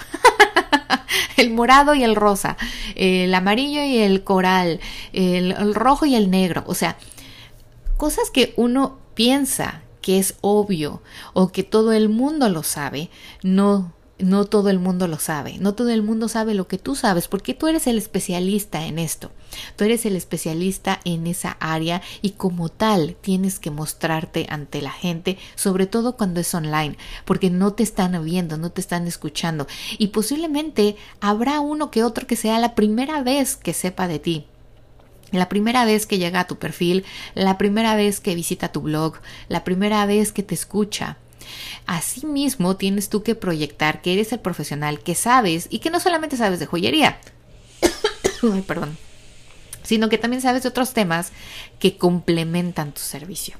el 1.37 1.51
morado 1.51 1.95
y 1.95 2.05
el 2.05 2.17
rosa, 2.17 2.57
el 2.95 3.35
amarillo 3.35 3.83
y 3.83 3.99
el 3.99 4.23
coral, 4.25 4.81
el, 5.13 5.53
el 5.53 5.75
rojo 5.75 6.07
y 6.07 6.15
el 6.15 6.31
negro. 6.31 6.65
O 6.67 6.75
sea, 6.75 6.97
cosas 7.97 8.31
que 8.31 8.55
uno 8.57 8.99
piensa 9.15 9.83
que 10.01 10.21
es 10.21 10.37
obvio 10.41 11.03
o 11.33 11.51
que 11.51 11.65
todo 11.65 11.93
el 11.93 12.09
mundo 12.09 12.49
lo 12.49 12.63
sabe, 12.63 13.11
no 13.43 13.93
no 14.19 14.47
todo 14.47 14.71
el 14.71 14.79
mundo 14.79 15.09
lo 15.09 15.19
sabe, 15.19 15.59
no 15.59 15.75
todo 15.75 15.91
el 15.91 16.03
mundo 16.03 16.29
sabe 16.29 16.55
lo 16.55 16.67
que 16.69 16.79
tú 16.79 16.95
sabes, 16.95 17.29
porque 17.29 17.55
tú 17.55 17.69
eres 17.69 17.87
el 17.87 17.99
especialista 17.99 18.87
en 18.87 18.99
esto, 18.99 19.31
tú 19.77 19.85
eres 19.85 20.07
el 20.07 20.17
especialista 20.17 21.01
en 21.05 21.27
esa 21.27 21.57
área 21.61 22.03
y 22.23 22.31
como 22.31 22.71
tal 22.71 23.17
tienes 23.21 23.59
que 23.59 23.71
mostrarte 23.71 24.47
ante 24.49 24.81
la 24.81 24.91
gente, 24.91 25.37
sobre 25.55 25.87
todo 25.87 26.17
cuando 26.17 26.41
es 26.41 26.55
online, 26.55 26.97
porque 27.25 27.51
no 27.51 27.75
te 27.75 27.83
están 27.83 28.23
viendo, 28.25 28.57
no 28.57 28.71
te 28.71 28.81
están 28.81 29.07
escuchando 29.07 29.67
y 29.99 30.09
posiblemente 30.09 30.97
habrá 31.21 31.61
uno 31.61 31.91
que 31.91 32.03
otro 32.03 32.27
que 32.27 32.37
sea 32.37 32.59
la 32.59 32.75
primera 32.75 33.23
vez 33.23 33.57
que 33.57 33.75
sepa 33.75 34.09
de 34.09 34.19
ti. 34.19 34.47
La 35.33 35.49
primera 35.49 35.85
vez 35.85 36.07
que 36.07 36.19
llega 36.19 36.41
a 36.41 36.47
tu 36.47 36.57
perfil, 36.57 37.05
la 37.35 37.59
primera 37.59 37.97
vez 37.97 38.21
que 38.21 38.37
visita 38.37 38.71
tu 38.71 38.81
blog, 38.81 39.15
la 39.49 39.65
primera 39.65 40.07
vez 40.07 40.33
que 40.33 40.45
te 40.45 40.55
escucha. 40.55 41.19
Asimismo, 41.87 42.77
tienes 42.77 43.09
tú 43.09 43.23
que 43.23 43.35
proyectar 43.35 44.03
que 44.03 44.13
eres 44.13 44.33
el 44.33 44.41
profesional 44.41 45.01
que 45.01 45.15
sabes 45.15 45.69
y 45.71 45.79
que 45.79 45.91
no 45.91 46.01
solamente 46.01 46.37
sabes 46.37 46.59
de 46.59 46.67
joyería, 46.67 47.19
sino 49.83 50.09
que 50.09 50.19
también 50.19 50.43
sabes 50.43 50.63
de 50.63 50.69
otros 50.69 50.93
temas 50.93 51.33
que 51.79 51.97
complementan 51.97 52.93
tu 52.93 53.01
servicio. 53.01 53.57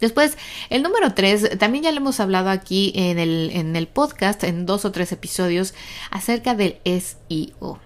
Después, 0.00 0.36
el 0.68 0.82
número 0.82 1.14
tres, 1.14 1.58
también 1.58 1.84
ya 1.84 1.90
lo 1.90 1.98
hemos 1.98 2.20
hablado 2.20 2.50
aquí 2.50 2.92
en 2.94 3.18
el, 3.18 3.50
en 3.52 3.76
el 3.76 3.86
podcast, 3.86 4.44
en 4.44 4.66
dos 4.66 4.84
o 4.84 4.92
tres 4.92 5.12
episodios, 5.12 5.74
acerca 6.10 6.54
del 6.54 6.78
SEO. 6.84 7.80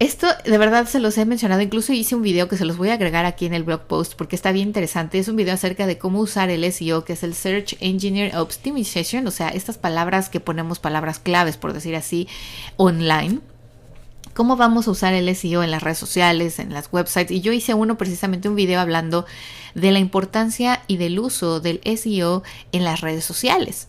Esto 0.00 0.26
de 0.44 0.58
verdad 0.58 0.88
se 0.88 0.98
los 0.98 1.16
he 1.18 1.24
mencionado, 1.24 1.62
incluso 1.62 1.92
hice 1.92 2.16
un 2.16 2.22
video 2.22 2.48
que 2.48 2.56
se 2.56 2.64
los 2.64 2.76
voy 2.76 2.88
a 2.88 2.94
agregar 2.94 3.26
aquí 3.26 3.46
en 3.46 3.54
el 3.54 3.62
blog 3.62 3.82
post 3.82 4.14
porque 4.14 4.34
está 4.34 4.50
bien 4.50 4.66
interesante. 4.68 5.20
Es 5.20 5.28
un 5.28 5.36
video 5.36 5.54
acerca 5.54 5.86
de 5.86 5.98
cómo 5.98 6.18
usar 6.18 6.50
el 6.50 6.70
SEO, 6.72 7.04
que 7.04 7.12
es 7.12 7.22
el 7.22 7.34
Search 7.34 7.76
Engineer 7.80 8.36
Optimization, 8.36 9.24
o 9.28 9.30
sea, 9.30 9.50
estas 9.50 9.78
palabras 9.78 10.28
que 10.28 10.40
ponemos 10.40 10.80
palabras 10.80 11.20
claves, 11.20 11.56
por 11.56 11.72
decir 11.72 11.94
así, 11.94 12.26
online. 12.76 13.38
Cómo 14.34 14.56
vamos 14.56 14.88
a 14.88 14.90
usar 14.90 15.14
el 15.14 15.34
SEO 15.36 15.62
en 15.62 15.70
las 15.70 15.84
redes 15.84 15.98
sociales, 15.98 16.58
en 16.58 16.72
las 16.72 16.92
websites. 16.92 17.30
Y 17.30 17.40
yo 17.40 17.52
hice 17.52 17.72
uno 17.72 17.96
precisamente 17.96 18.48
un 18.48 18.56
video 18.56 18.80
hablando 18.80 19.26
de 19.76 19.92
la 19.92 20.00
importancia 20.00 20.82
y 20.88 20.96
del 20.96 21.20
uso 21.20 21.60
del 21.60 21.80
SEO 21.96 22.42
en 22.72 22.82
las 22.82 23.00
redes 23.00 23.24
sociales. 23.24 23.86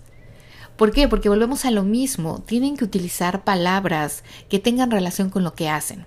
¿Por 0.77 0.91
qué? 0.91 1.07
Porque 1.07 1.29
volvemos 1.29 1.65
a 1.65 1.71
lo 1.71 1.83
mismo. 1.83 2.39
Tienen 2.45 2.75
que 2.77 2.83
utilizar 2.83 3.43
palabras 3.43 4.23
que 4.49 4.59
tengan 4.59 4.91
relación 4.91 5.29
con 5.29 5.43
lo 5.43 5.53
que 5.53 5.69
hacen. 5.69 6.05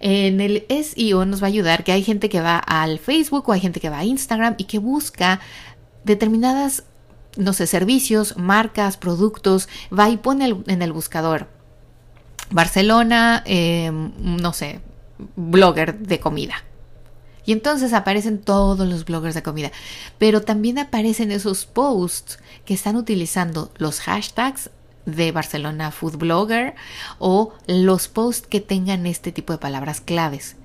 En 0.00 0.40
el 0.40 0.64
SEO 0.68 1.24
nos 1.24 1.42
va 1.42 1.46
a 1.46 1.48
ayudar 1.48 1.82
que 1.82 1.92
hay 1.92 2.04
gente 2.04 2.28
que 2.28 2.40
va 2.40 2.58
al 2.58 2.98
Facebook 2.98 3.48
o 3.48 3.52
hay 3.52 3.60
gente 3.60 3.80
que 3.80 3.90
va 3.90 3.98
a 3.98 4.04
Instagram 4.04 4.54
y 4.56 4.64
que 4.64 4.78
busca 4.78 5.40
determinadas, 6.04 6.84
no 7.36 7.52
sé, 7.52 7.66
servicios, 7.66 8.36
marcas, 8.36 8.96
productos, 8.96 9.68
va 9.96 10.08
y 10.08 10.16
pone 10.16 10.56
en 10.66 10.82
el 10.82 10.92
buscador 10.92 11.48
Barcelona, 12.50 13.42
em, 13.44 14.12
no 14.18 14.52
sé, 14.52 14.80
blogger 15.36 15.98
de 15.98 16.20
comida. 16.20 16.54
Y 17.48 17.52
entonces 17.52 17.94
aparecen 17.94 18.42
todos 18.42 18.86
los 18.86 19.06
bloggers 19.06 19.34
de 19.34 19.42
comida. 19.42 19.72
Pero 20.18 20.42
también 20.42 20.78
aparecen 20.78 21.32
esos 21.32 21.64
posts 21.64 22.38
que 22.66 22.74
están 22.74 22.94
utilizando 22.94 23.72
los 23.78 24.00
hashtags 24.00 24.68
de 25.06 25.32
Barcelona 25.32 25.90
Food 25.90 26.18
Blogger 26.18 26.74
o 27.18 27.54
los 27.66 28.08
posts 28.08 28.46
que 28.46 28.60
tengan 28.60 29.06
este 29.06 29.32
tipo 29.32 29.54
de 29.54 29.60
palabras 29.60 30.02
claves. 30.02 30.56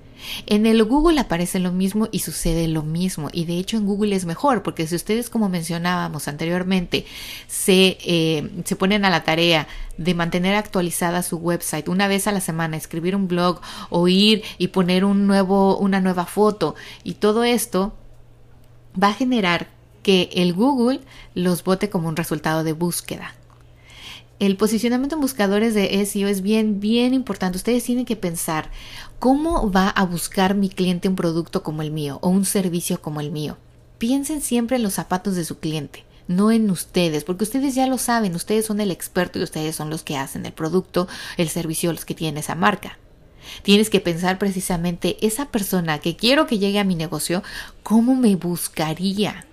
En 0.46 0.66
el 0.66 0.84
Google 0.84 1.20
aparece 1.20 1.58
lo 1.58 1.72
mismo 1.72 2.08
y 2.12 2.20
sucede 2.20 2.68
lo 2.68 2.82
mismo. 2.82 3.28
Y 3.32 3.44
de 3.44 3.58
hecho 3.58 3.76
en 3.76 3.86
Google 3.86 4.14
es 4.14 4.24
mejor 4.24 4.62
porque 4.62 4.86
si 4.86 4.96
ustedes, 4.96 5.30
como 5.30 5.48
mencionábamos 5.48 6.28
anteriormente, 6.28 7.06
se, 7.46 7.98
eh, 8.04 8.50
se 8.64 8.76
ponen 8.76 9.04
a 9.04 9.10
la 9.10 9.24
tarea 9.24 9.68
de 9.96 10.14
mantener 10.14 10.54
actualizada 10.54 11.22
su 11.22 11.36
website 11.36 11.88
una 11.88 12.08
vez 12.08 12.26
a 12.26 12.32
la 12.32 12.40
semana, 12.40 12.76
escribir 12.76 13.14
un 13.16 13.28
blog 13.28 13.60
o 13.90 14.08
ir 14.08 14.42
y 14.58 14.68
poner 14.68 15.04
un 15.04 15.26
nuevo, 15.26 15.76
una 15.78 16.00
nueva 16.00 16.26
foto 16.26 16.74
y 17.02 17.14
todo 17.14 17.44
esto 17.44 17.94
va 19.00 19.08
a 19.08 19.14
generar 19.14 19.68
que 20.02 20.30
el 20.34 20.52
Google 20.52 21.00
los 21.34 21.64
vote 21.64 21.90
como 21.90 22.08
un 22.08 22.16
resultado 22.16 22.62
de 22.62 22.72
búsqueda. 22.72 23.34
El 24.40 24.56
posicionamiento 24.56 25.14
en 25.14 25.20
buscadores 25.20 25.74
de 25.74 26.04
SEO 26.04 26.28
es 26.28 26.42
bien, 26.42 26.80
bien 26.80 27.14
importante. 27.14 27.56
Ustedes 27.56 27.84
tienen 27.84 28.04
que 28.04 28.16
pensar, 28.16 28.70
¿Cómo 29.24 29.72
va 29.72 29.88
a 29.88 30.04
buscar 30.04 30.54
mi 30.54 30.68
cliente 30.68 31.08
un 31.08 31.16
producto 31.16 31.62
como 31.62 31.80
el 31.80 31.90
mío 31.90 32.18
o 32.20 32.28
un 32.28 32.44
servicio 32.44 33.00
como 33.00 33.22
el 33.22 33.30
mío? 33.30 33.56
Piensen 33.96 34.42
siempre 34.42 34.76
en 34.76 34.82
los 34.82 34.92
zapatos 34.92 35.34
de 35.34 35.46
su 35.46 35.60
cliente, 35.60 36.04
no 36.28 36.50
en 36.50 36.70
ustedes, 36.70 37.24
porque 37.24 37.44
ustedes 37.44 37.74
ya 37.74 37.86
lo 37.86 37.96
saben, 37.96 38.34
ustedes 38.34 38.66
son 38.66 38.82
el 38.82 38.90
experto 38.90 39.38
y 39.38 39.42
ustedes 39.42 39.76
son 39.76 39.88
los 39.88 40.02
que 40.02 40.18
hacen 40.18 40.44
el 40.44 40.52
producto, 40.52 41.08
el 41.38 41.48
servicio, 41.48 41.90
los 41.90 42.04
que 42.04 42.14
tienen 42.14 42.36
esa 42.36 42.54
marca. 42.54 42.98
Tienes 43.62 43.88
que 43.88 44.00
pensar 44.00 44.38
precisamente 44.38 45.16
esa 45.26 45.46
persona 45.46 46.00
que 46.00 46.16
quiero 46.16 46.46
que 46.46 46.58
llegue 46.58 46.78
a 46.78 46.84
mi 46.84 46.94
negocio, 46.94 47.42
¿cómo 47.82 48.14
me 48.16 48.36
buscaría? 48.36 49.46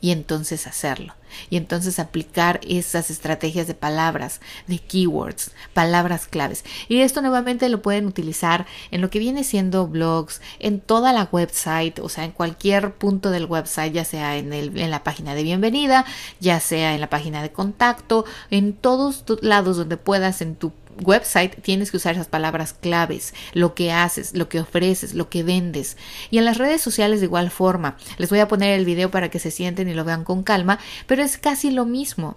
Y 0.00 0.10
entonces 0.12 0.66
hacerlo. 0.66 1.14
Y 1.48 1.56
entonces 1.56 1.98
aplicar 1.98 2.60
esas 2.66 3.10
estrategias 3.10 3.66
de 3.66 3.74
palabras, 3.74 4.40
de 4.66 4.78
keywords, 4.78 5.52
palabras 5.74 6.26
claves. 6.26 6.64
Y 6.88 7.00
esto 7.00 7.22
nuevamente 7.22 7.68
lo 7.68 7.82
pueden 7.82 8.06
utilizar 8.06 8.66
en 8.90 9.00
lo 9.00 9.10
que 9.10 9.18
viene 9.18 9.44
siendo 9.44 9.86
blogs, 9.86 10.40
en 10.58 10.80
toda 10.80 11.12
la 11.12 11.28
website, 11.30 11.98
o 12.00 12.08
sea, 12.08 12.24
en 12.24 12.32
cualquier 12.32 12.94
punto 12.94 13.30
del 13.30 13.44
website, 13.44 13.92
ya 13.92 14.04
sea 14.04 14.36
en, 14.38 14.52
el, 14.52 14.76
en 14.78 14.90
la 14.90 15.04
página 15.04 15.34
de 15.34 15.42
bienvenida, 15.42 16.04
ya 16.40 16.60
sea 16.60 16.94
en 16.94 17.00
la 17.00 17.10
página 17.10 17.42
de 17.42 17.52
contacto, 17.52 18.24
en 18.50 18.72
todos 18.72 19.24
lados 19.42 19.76
donde 19.76 19.96
puedas 19.96 20.40
en 20.40 20.56
tu 20.56 20.72
website 21.02 21.60
tienes 21.62 21.90
que 21.90 21.96
usar 21.96 22.14
esas 22.14 22.28
palabras 22.28 22.72
claves, 22.72 23.34
lo 23.52 23.74
que 23.74 23.92
haces, 23.92 24.34
lo 24.34 24.48
que 24.48 24.60
ofreces, 24.60 25.14
lo 25.14 25.28
que 25.28 25.42
vendes. 25.42 25.96
Y 26.30 26.38
en 26.38 26.44
las 26.44 26.58
redes 26.58 26.80
sociales 26.80 27.20
de 27.20 27.26
igual 27.26 27.50
forma. 27.50 27.96
Les 28.18 28.30
voy 28.30 28.40
a 28.40 28.48
poner 28.48 28.78
el 28.78 28.84
video 28.84 29.10
para 29.10 29.30
que 29.30 29.38
se 29.38 29.50
sienten 29.50 29.88
y 29.88 29.94
lo 29.94 30.04
vean 30.04 30.24
con 30.24 30.42
calma, 30.42 30.78
pero 31.06 31.22
es 31.22 31.38
casi 31.38 31.70
lo 31.70 31.84
mismo 31.86 32.36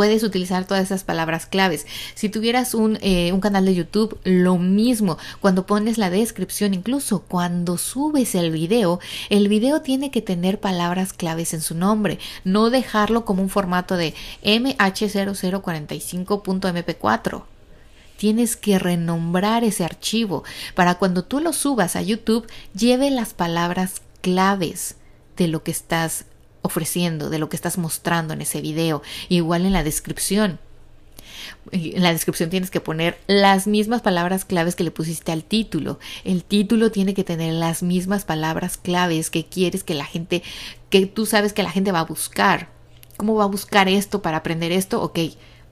puedes 0.00 0.22
utilizar 0.22 0.64
todas 0.64 0.84
esas 0.84 1.04
palabras 1.04 1.44
claves. 1.44 1.86
Si 2.14 2.30
tuvieras 2.30 2.72
un, 2.72 2.98
eh, 3.02 3.34
un, 3.34 3.40
canal 3.40 3.66
de 3.66 3.74
YouTube, 3.74 4.18
lo 4.24 4.56
mismo. 4.56 5.18
Cuando 5.42 5.66
pones 5.66 5.98
la 5.98 6.08
descripción, 6.08 6.72
incluso 6.72 7.20
cuando 7.28 7.76
subes 7.76 8.34
el 8.34 8.50
video, 8.50 8.98
el 9.28 9.48
video 9.48 9.82
tiene 9.82 10.10
que 10.10 10.22
tener 10.22 10.58
palabras 10.58 11.12
claves 11.12 11.52
en 11.52 11.60
su 11.60 11.74
nombre. 11.74 12.18
No 12.44 12.70
dejarlo 12.70 13.26
como 13.26 13.42
un 13.42 13.50
formato 13.50 13.98
de 13.98 14.14
mh0045.mp4 14.42 17.42
tienes 18.16 18.56
que 18.56 18.78
renombrar 18.78 19.64
ese 19.64 19.84
archivo 19.84 20.44
para 20.74 20.94
cuando 20.94 21.24
tú 21.24 21.40
lo 21.40 21.52
subas 21.52 21.94
a 21.94 22.00
YouTube 22.00 22.46
lleve 22.74 23.10
las 23.10 23.34
palabras 23.34 24.00
claves 24.22 24.96
de 25.36 25.48
lo 25.48 25.62
que 25.62 25.72
estás 25.72 26.24
ofreciendo, 26.62 27.30
de 27.30 27.38
lo 27.38 27.48
que 27.48 27.56
estás 27.56 27.78
mostrando 27.78 28.34
en 28.34 28.42
ese 28.42 28.60
video, 28.60 29.02
igual 29.28 29.66
en 29.66 29.72
la 29.72 29.82
descripción. 29.82 30.58
En 31.72 32.02
la 32.02 32.12
descripción 32.12 32.50
tienes 32.50 32.70
que 32.70 32.80
poner 32.80 33.18
las 33.26 33.66
mismas 33.66 34.02
palabras 34.02 34.44
claves 34.44 34.74
que 34.74 34.84
le 34.84 34.90
pusiste 34.90 35.32
al 35.32 35.44
título. 35.44 35.98
El 36.24 36.44
título 36.44 36.90
tiene 36.90 37.14
que 37.14 37.24
tener 37.24 37.54
las 37.54 37.82
mismas 37.82 38.24
palabras 38.24 38.76
claves 38.76 39.30
que 39.30 39.46
quieres 39.46 39.84
que 39.84 39.94
la 39.94 40.04
gente, 40.04 40.42
que 40.90 41.06
tú 41.06 41.26
sabes 41.26 41.52
que 41.52 41.62
la 41.62 41.70
gente 41.70 41.92
va 41.92 42.00
a 42.00 42.04
buscar. 42.04 42.68
¿Cómo 43.16 43.34
va 43.34 43.44
a 43.44 43.48
buscar 43.48 43.88
esto 43.88 44.22
para 44.22 44.38
aprender 44.38 44.72
esto? 44.72 45.02
Ok, 45.02 45.18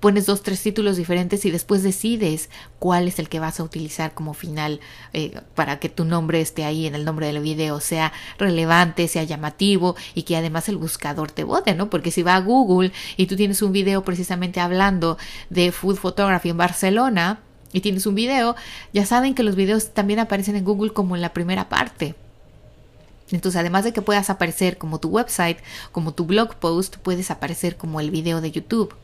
pones 0.01 0.27
dos, 0.27 0.43
tres 0.43 0.63
títulos 0.63 0.97
diferentes 0.97 1.45
y 1.45 1.51
después 1.51 1.83
decides 1.83 2.51
cuál 2.79 3.09
es 3.09 3.19
el 3.19 3.29
que 3.29 3.41
vas 3.41 3.59
a 3.59 3.65
utilizar 3.65 4.15
como 4.15 4.35
final 4.35 4.81
eh, 5.13 5.41
para 5.55 5.81
que 5.81 5.89
tu 5.89 6.05
nombre 6.05 6.41
esté 6.41 6.65
ahí 6.65 6.87
en 6.87 6.95
el 6.95 7.05
nombre 7.05 7.27
del 7.27 7.41
video, 7.41 7.81
sea 7.81 8.13
relevante, 8.39 9.09
sea 9.09 9.25
llamativo 9.25 9.97
y 10.15 10.23
que 10.23 10.37
además 10.37 10.69
el 10.69 10.77
buscador 10.77 11.31
te 11.31 11.45
vote, 11.45 11.75
¿no? 11.75 11.91
Porque 11.91 12.11
si 12.11 12.23
va 12.23 12.37
a 12.37 12.41
Google 12.41 12.93
y 13.17 13.27
tú 13.27 13.37
tienes 13.37 13.63
un 13.63 13.73
video 13.73 14.05
precisamente 14.05 14.61
hablando 14.61 15.19
de 15.51 15.73
food 15.73 15.97
photography 15.97 16.51
en 16.51 16.57
Barcelona 16.57 17.41
y 17.73 17.81
tienes 17.81 18.07
un 18.07 18.15
video, 18.15 18.57
ya 18.93 19.05
saben 19.05 19.35
que 19.35 19.43
los 19.43 19.57
videos 19.57 19.93
también 19.95 20.21
aparecen 20.21 20.57
en 20.57 20.65
Google 20.65 20.93
como 20.93 21.17
en 21.17 21.23
la 21.23 21.33
primera 21.33 21.69
parte. 21.69 22.15
Entonces, 23.31 23.61
además 23.61 23.85
de 23.85 23.93
que 23.93 24.01
puedas 24.01 24.31
aparecer 24.31 24.79
como 24.79 25.01
tu 25.01 25.09
website, 25.09 25.59
como 25.93 26.15
tu 26.15 26.25
blog 26.25 26.55
post, 26.55 26.97
puedes 26.97 27.31
aparecer 27.31 27.77
como 27.77 28.01
el 28.01 28.11
video 28.11 28.41
de 28.41 28.51
YouTube. 28.51 28.95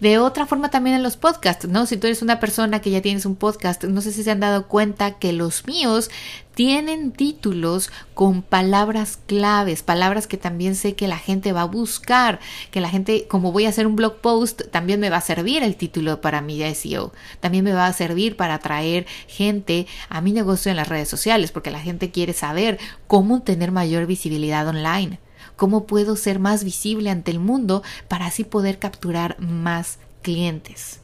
De 0.00 0.18
otra 0.18 0.46
forma 0.46 0.70
también 0.70 0.96
en 0.96 1.02
los 1.02 1.16
podcasts, 1.16 1.68
¿no? 1.68 1.86
Si 1.86 1.96
tú 1.96 2.06
eres 2.06 2.22
una 2.22 2.40
persona 2.40 2.80
que 2.80 2.90
ya 2.90 3.02
tienes 3.02 3.26
un 3.26 3.36
podcast, 3.36 3.84
no 3.84 4.00
sé 4.00 4.12
si 4.12 4.22
se 4.22 4.30
han 4.30 4.40
dado 4.40 4.68
cuenta 4.68 5.12
que 5.18 5.32
los 5.32 5.66
míos 5.66 6.10
tienen 6.54 7.12
títulos 7.12 7.90
con 8.14 8.42
palabras 8.42 9.18
claves, 9.26 9.82
palabras 9.82 10.26
que 10.26 10.36
también 10.36 10.74
sé 10.74 10.94
que 10.94 11.08
la 11.08 11.18
gente 11.18 11.52
va 11.52 11.62
a 11.62 11.66
buscar, 11.66 12.40
que 12.70 12.80
la 12.80 12.90
gente, 12.90 13.26
como 13.28 13.52
voy 13.52 13.66
a 13.66 13.70
hacer 13.70 13.86
un 13.86 13.96
blog 13.96 14.20
post, 14.20 14.62
también 14.70 15.00
me 15.00 15.10
va 15.10 15.18
a 15.18 15.22
servir 15.22 15.62
el 15.62 15.76
título 15.76 16.20
para 16.20 16.42
mi 16.42 16.62
SEO, 16.74 17.12
también 17.40 17.64
me 17.64 17.72
va 17.72 17.86
a 17.86 17.92
servir 17.92 18.36
para 18.36 18.54
atraer 18.54 19.06
gente 19.26 19.86
a 20.08 20.20
mi 20.20 20.32
negocio 20.32 20.70
en 20.70 20.76
las 20.76 20.88
redes 20.88 21.08
sociales, 21.08 21.52
porque 21.52 21.70
la 21.70 21.80
gente 21.80 22.10
quiere 22.10 22.32
saber 22.32 22.78
cómo 23.06 23.42
tener 23.42 23.72
mayor 23.72 24.06
visibilidad 24.06 24.66
online 24.68 25.18
cómo 25.62 25.86
puedo 25.86 26.16
ser 26.16 26.40
más 26.40 26.64
visible 26.64 27.08
ante 27.08 27.30
el 27.30 27.38
mundo 27.38 27.84
para 28.08 28.26
así 28.26 28.42
poder 28.42 28.80
capturar 28.80 29.38
más 29.38 30.00
clientes. 30.20 30.98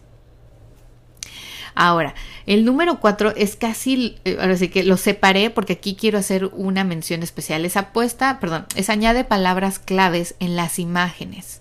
Ahora, 1.77 2.17
el 2.45 2.65
número 2.65 2.99
cuatro 2.99 3.33
es 3.37 3.55
casi, 3.55 4.17
eh, 4.25 4.37
ahora 4.41 4.57
sí 4.57 4.69
que 4.69 4.83
lo 4.83 4.97
separé 4.97 5.51
porque 5.51 5.75
aquí 5.75 5.95
quiero 5.95 6.19
hacer 6.19 6.47
una 6.47 6.83
mención 6.83 7.23
especial. 7.23 7.65
Es 7.65 7.77
apuesta, 7.77 8.41
perdón, 8.41 8.67
es 8.75 8.91
añade 8.91 9.23
palabras 9.23 9.79
claves 9.79 10.35
en 10.41 10.57
las 10.57 10.81
imágenes. 10.81 11.61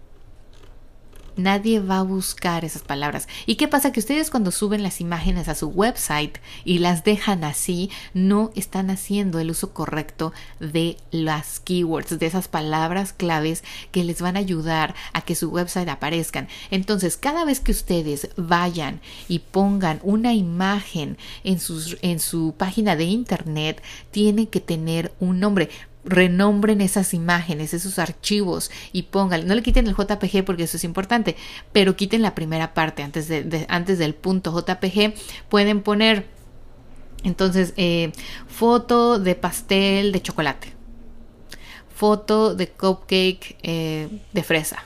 Nadie 1.36 1.80
va 1.80 2.00
a 2.00 2.04
buscar 2.04 2.64
esas 2.64 2.84
palabras. 2.84 3.28
¿Y 3.46 3.56
qué 3.56 3.68
pasa? 3.68 3.92
Que 3.92 4.00
ustedes 4.00 4.30
cuando 4.30 4.52
suben 4.52 4.84
las 4.84 5.02
imágenes 5.02 5.48
a 5.48 5.56
su 5.56 5.68
website 5.68 6.38
y 6.64 6.80
las 6.80 7.04
dejan 7.04 7.44
así, 7.44 7.90
no 8.14 8.52
están 8.56 8.90
haciendo 8.90 9.40
el 9.40 9.50
uso 9.50 9.74
correcto 9.74 10.34
de 10.60 10.98
las 11.12 11.60
keywords, 11.60 12.20
de 12.20 12.26
esas 12.26 12.48
palabras 12.48 13.14
claves 13.14 13.64
que 13.92 14.04
les 14.04 14.22
van 14.22 14.36
a 14.36 14.40
ayudar 14.40 14.96
a 15.14 15.22
que 15.22 15.36
su 15.36 15.50
website 15.50 15.90
aparezcan. 15.90 16.48
Entonces, 16.72 17.18
cada 17.18 17.46
vez 17.46 17.60
que 17.60 17.72
ustedes 17.72 18.30
vayan 18.38 19.02
y 19.28 19.40
pongan 19.40 20.00
una 20.04 20.34
imagen 20.34 21.18
en, 21.44 21.60
sus, 21.60 21.98
en 22.02 22.20
su 22.20 22.54
página 22.58 22.96
de 22.96 23.06
internet, 23.06 23.82
tiene 24.12 24.50
que 24.50 24.60
tener 24.60 25.14
un 25.20 25.40
nombre 25.40 25.70
renombren 26.06 26.82
esas 26.82 27.14
imágenes, 27.14 27.74
esos 27.74 28.00
archivos 28.00 28.72
y 28.92 29.04
pongan, 29.04 29.48
no 29.48 29.56
le 29.56 29.64
quiten 29.64 29.88
el 29.88 29.96
JPG 29.96 30.44
porque 30.46 30.64
eso 30.64 30.78
es 30.78 30.84
importante, 30.84 31.36
pero 31.72 31.96
quiten 31.96 32.22
la 32.22 32.36
primera 32.36 32.74
parte 32.74 33.04
antes, 33.04 33.28
de, 33.28 33.66
antes 33.70 34.00
del 34.00 34.14
punto 34.14 34.52
JPG, 34.52 35.14
pueden 35.50 35.82
poner 35.82 36.28
entonces 37.24 37.74
eh, 37.78 38.12
foto 38.48 39.20
de 39.20 39.36
pastel 39.36 40.12
de 40.12 40.22
chocolate, 40.22 40.74
foto 41.96 42.54
de 42.56 42.68
cupcake 42.70 43.58
eh, 43.64 44.10
de 44.34 44.44
fresa, 44.44 44.84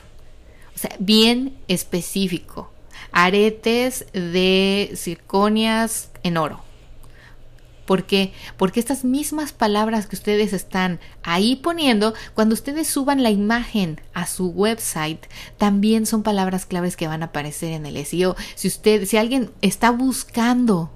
o 0.74 0.78
sea, 0.78 0.94
bien 1.00 1.56
específico, 1.66 2.70
aretes 3.10 4.06
de 4.12 4.92
circonias 4.94 6.10
en 6.22 6.36
oro 6.36 6.67
¿Por 7.88 8.04
qué? 8.04 8.34
Porque 8.58 8.80
estas 8.80 9.02
mismas 9.02 9.52
palabras 9.52 10.06
que 10.06 10.14
ustedes 10.14 10.52
están 10.52 11.00
ahí 11.22 11.56
poniendo, 11.56 12.12
cuando 12.34 12.52
ustedes 12.52 12.86
suban 12.86 13.22
la 13.22 13.30
imagen 13.30 13.98
a 14.12 14.26
su 14.26 14.48
website, 14.50 15.24
también 15.56 16.04
son 16.04 16.22
palabras 16.22 16.66
claves 16.66 16.98
que 16.98 17.06
van 17.06 17.22
a 17.22 17.26
aparecer 17.26 17.72
en 17.72 17.86
el 17.86 18.04
SEO. 18.04 18.36
Si 18.56 18.68
usted, 18.68 19.06
si 19.06 19.16
alguien 19.16 19.52
está 19.62 19.90
buscando 19.90 20.90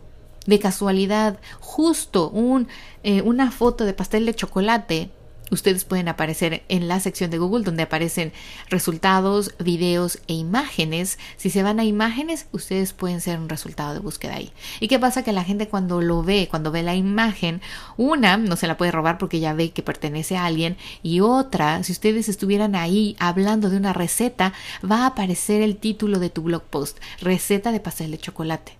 de 0.45 0.59
casualidad 0.59 1.41
justo 1.61 2.29
un, 2.29 2.69
eh, 3.05 3.23
una 3.23 3.51
foto 3.53 3.87
de 3.87 3.95
pastel 3.95 4.27
de 4.27 4.35
chocolate, 4.35 5.11
ustedes 5.53 5.85
pueden 5.85 6.09
aparecer 6.09 6.63
en 6.69 6.89
la 6.89 6.99
sección 6.99 7.31
de 7.31 7.39
Google 7.39 7.65
donde 7.65 7.83
aparecen 7.83 8.33
resultados, 8.69 9.55
videos 9.59 10.19
e 10.27 10.33
imágenes. 10.33 11.19
Si 11.37 11.51
se 11.51 11.63
van 11.63 11.79
a 11.79 11.85
imágenes, 11.85 12.47
ustedes 12.53 12.93
pueden 12.93 13.21
ser 13.21 13.39
un 13.39 13.49
resultado 13.49 13.93
de 13.93 14.01
búsqueda 14.01 14.37
ahí. 14.37 14.51
¿Y 14.81 14.89
qué 14.89 14.99
pasa? 14.99 15.23
Que 15.23 15.33
la 15.33 15.45
gente 15.45 15.69
cuando 15.69 16.01
lo 16.01 16.23
ve, 16.23 16.49
cuando 16.51 16.71
ve 16.71 16.83
la 16.83 16.95
imagen, 16.95 17.61
una 17.97 18.37
no 18.37 18.57
se 18.57 18.67
la 18.67 18.77
puede 18.77 18.93
robar 18.93 19.19
porque 19.19 19.41
ya 19.41 19.53
ve 19.53 19.71
que 19.71 19.83
pertenece 19.83 20.37
a 20.37 20.47
alguien 20.47 20.77
y 21.03 21.21
otra, 21.21 21.83
si 21.85 21.93
ustedes 21.93 22.29
estuvieran 22.29 22.75
ahí 22.75 23.15
hablando 23.19 23.69
de 23.69 23.77
una 23.77 23.93
receta, 23.93 24.55
va 24.91 25.03
a 25.03 25.07
aparecer 25.07 25.61
el 25.61 25.77
título 25.77 26.19
de 26.19 26.31
tu 26.31 26.43
blog 26.43 26.63
post, 26.63 26.99
receta 27.21 27.73
de 27.73 27.81
pastel 27.81 28.11
de 28.11 28.19
chocolate. 28.19 28.79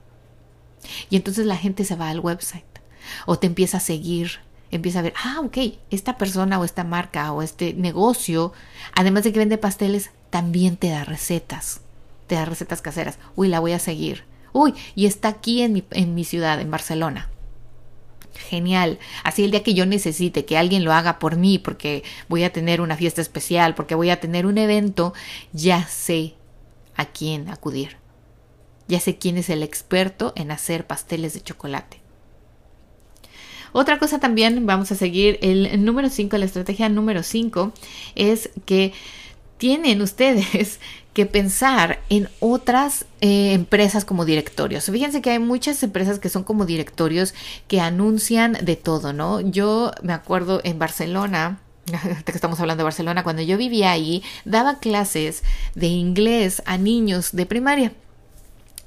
Y 1.11 1.17
entonces 1.17 1.47
la 1.47 1.57
gente 1.57 1.85
se 1.85 1.97
va 1.97 2.09
al 2.09 2.21
website 2.21 2.65
o 3.27 3.39
te 3.39 3.47
empieza 3.47 3.77
a 3.77 3.81
seguir 3.81 4.41
empieza 4.73 4.99
a 4.99 5.03
ver, 5.03 5.15
ah, 5.23 5.41
ok, 5.45 5.59
esta 5.91 6.19
persona 6.19 6.59
o 6.59 6.65
esta 6.65 6.83
marca 6.83 7.33
o 7.33 7.43
este 7.43 7.75
negocio, 7.75 8.53
además 8.95 9.23
de 9.23 9.33
que 9.33 9.39
vende 9.39 9.59
pasteles, 9.59 10.11
también 10.31 10.77
te 10.77 10.89
da 10.89 11.05
recetas, 11.05 11.83
te 12.27 12.35
da 12.35 12.45
recetas 12.45 12.83
caseras. 12.83 13.19
Uy, 13.37 13.49
la 13.49 13.61
voy 13.61 13.73
a 13.73 13.79
seguir. 13.79 14.25
Uy, 14.53 14.75
y 14.95 15.07
está 15.07 15.29
aquí 15.29 15.63
en 15.63 15.75
mi, 15.75 15.85
en 15.91 16.15
mi 16.15 16.25
ciudad, 16.25 16.61
en 16.61 16.71
Barcelona. 16.71 17.29
Genial. 18.35 18.99
Así 19.25 19.45
el 19.45 19.51
día 19.51 19.63
que 19.63 19.75
yo 19.75 19.87
necesite 19.87 20.45
que 20.45 20.57
alguien 20.57 20.85
lo 20.85 20.93
haga 20.93 21.19
por 21.19 21.37
mí, 21.37 21.59
porque 21.59 22.03
voy 22.29 22.45
a 22.45 22.53
tener 22.53 22.81
una 22.81 22.97
fiesta 22.97 23.21
especial, 23.21 23.75
porque 23.75 23.95
voy 23.95 24.11
a 24.11 24.21
tener 24.21 24.47
un 24.47 24.59
evento, 24.59 25.13
ya 25.53 25.87
sé 25.87 26.35
a 26.97 27.05
quién 27.07 27.49
acudir. 27.49 27.97
Ya 28.89 29.01
sé 29.01 29.17
quién 29.17 29.39
es 29.39 29.49
el 29.49 29.63
experto 29.63 30.33
en 30.37 30.51
hacer 30.51 30.87
pasteles 30.87 31.35
de 31.35 31.43
chocolate. 31.43 32.02
Otra 33.73 33.99
cosa 33.99 34.19
también, 34.19 34.67
vamos 34.67 34.93
a 34.93 34.95
seguir 34.95 35.39
el 35.43 35.85
número 35.85 36.11
5, 36.11 36.37
la 36.37 36.45
estrategia 36.45 36.89
número 36.89 37.23
5 37.23 37.73
es 38.15 38.51
que 38.67 38.93
tienen 39.63 40.03
ustedes 40.03 40.81
que 41.15 41.25
pensar 41.25 42.01
en 42.09 42.29
otras 42.41 43.05
eh, 43.21 43.53
empresas 43.53 44.05
como 44.05 44.25
directorios. 44.25 44.87
Fíjense 44.87 45.23
que 45.23 45.31
hay 45.31 45.39
muchas 45.39 45.81
empresas 45.85 46.19
que 46.19 46.29
son 46.29 46.43
como 46.43 46.67
directorios 46.67 47.33
que 47.69 47.81
anuncian 47.81 48.59
de 48.61 48.75
todo, 48.75 49.13
¿no? 49.13 49.41
Yo 49.41 49.93
me 50.03 50.15
acuerdo 50.15 50.61
en 50.65 50.81
Barcelona, 50.81 51.61
que 52.25 52.33
estamos 52.33 52.59
hablando 52.59 52.81
de 52.81 52.87
Barcelona, 52.87 53.23
cuando 53.23 53.43
yo 53.43 53.57
vivía 53.57 53.93
ahí, 53.93 54.25
daba 54.45 54.81
clases 54.81 55.45
de 55.77 55.87
inglés 55.87 56.61
a 56.67 56.77
niños 56.77 57.31
de 57.31 57.47
primaria. 57.47 57.93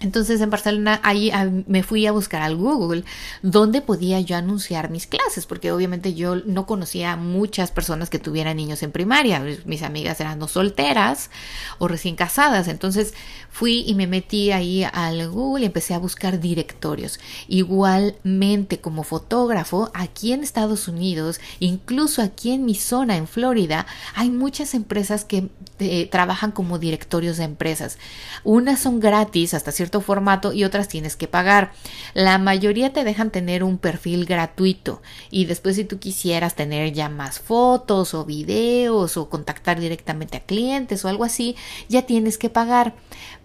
Entonces 0.05 0.39
en 0.39 0.51
Barcelona 0.51 0.99
ahí 1.03 1.31
me 1.67 1.81
fui 1.81 2.05
a 2.05 2.11
buscar 2.11 2.43
al 2.43 2.55
Google 2.55 3.03
donde 3.41 3.81
podía 3.81 4.19
yo 4.21 4.37
anunciar 4.37 4.91
mis 4.91 5.07
clases, 5.07 5.45
porque 5.47 5.71
obviamente 5.71 6.13
yo 6.13 6.35
no 6.35 6.67
conocía 6.67 7.13
a 7.13 7.17
muchas 7.17 7.71
personas 7.71 8.09
que 8.09 8.19
tuvieran 8.19 8.57
niños 8.57 8.83
en 8.83 8.91
primaria. 8.91 9.43
Mis 9.65 9.81
amigas 9.81 10.19
eran 10.21 10.37
no 10.37 10.47
solteras 10.47 11.31
o 11.79 11.87
recién 11.87 12.15
casadas. 12.15 12.67
Entonces 12.67 13.13
fui 13.49 13.83
y 13.87 13.95
me 13.95 14.05
metí 14.05 14.51
ahí 14.51 14.83
al 14.83 15.29
Google 15.29 15.63
y 15.63 15.67
empecé 15.67 15.93
a 15.95 15.99
buscar 15.99 16.39
directorios. 16.39 17.19
Igualmente 17.47 18.79
como 18.79 19.03
fotógrafo, 19.03 19.89
aquí 19.93 20.33
en 20.33 20.43
Estados 20.43 20.87
Unidos, 20.87 21.39
incluso 21.59 22.21
aquí 22.21 22.51
en 22.51 22.65
mi 22.65 22.75
zona, 22.75 23.17
en 23.17 23.27
Florida, 23.27 23.87
hay 24.13 24.29
muchas 24.29 24.75
empresas 24.75 25.25
que 25.25 25.49
eh, 25.79 26.07
trabajan 26.11 26.51
como 26.51 26.79
directorios 26.79 27.37
de 27.37 27.43
empresas. 27.43 27.97
Unas 28.43 28.79
son 28.79 28.99
gratis 28.99 29.53
hasta 29.53 29.71
cierto 29.71 29.94
formato 30.01 30.53
y 30.53 30.63
otras 30.63 30.87
tienes 30.87 31.15
que 31.15 31.27
pagar. 31.27 31.71
La 32.13 32.37
mayoría 32.37 32.93
te 32.93 33.03
dejan 33.03 33.31
tener 33.31 33.63
un 33.63 33.77
perfil 33.77 34.25
gratuito 34.25 35.01
y 35.29 35.45
después 35.45 35.75
si 35.75 35.85
tú 35.85 35.99
quisieras 35.99 36.55
tener 36.55 36.93
ya 36.93 37.09
más 37.09 37.39
fotos 37.39 38.13
o 38.13 38.25
videos 38.25 39.17
o 39.17 39.29
contactar 39.29 39.79
directamente 39.79 40.37
a 40.37 40.45
clientes 40.45 41.03
o 41.03 41.09
algo 41.09 41.23
así, 41.23 41.55
ya 41.89 42.03
tienes 42.03 42.37
que 42.37 42.49
pagar. 42.49 42.95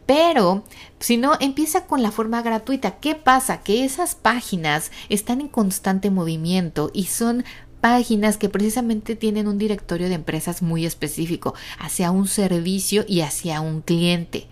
Pero 0.07 0.65
si 0.99 1.17
no, 1.17 1.37
empieza 1.39 1.87
con 1.87 2.03
la 2.03 2.11
forma 2.11 2.43
gratuita. 2.43 2.99
¿Qué 2.99 3.15
pasa? 3.15 3.63
Que 3.63 3.85
esas 3.85 4.17
páginas 4.17 4.91
están 5.09 5.41
en 5.41 5.49
constante 5.49 6.11
movimiento 6.11 6.91
y 6.93 7.05
son 7.05 7.45
páginas 7.81 8.37
que 8.37 8.49
precisamente 8.49 9.17
tienen 9.17 9.49
un 9.49 9.59
directorio 9.59 10.09
de 10.09 10.15
empresas 10.15 10.63
muy 10.63 10.85
específico 10.85 11.55
hacia 11.79 12.11
un 12.11 12.29
servicio 12.29 13.05
y 13.09 13.23
hacia 13.23 13.61
un 13.61 13.81
cliente. 13.81 14.49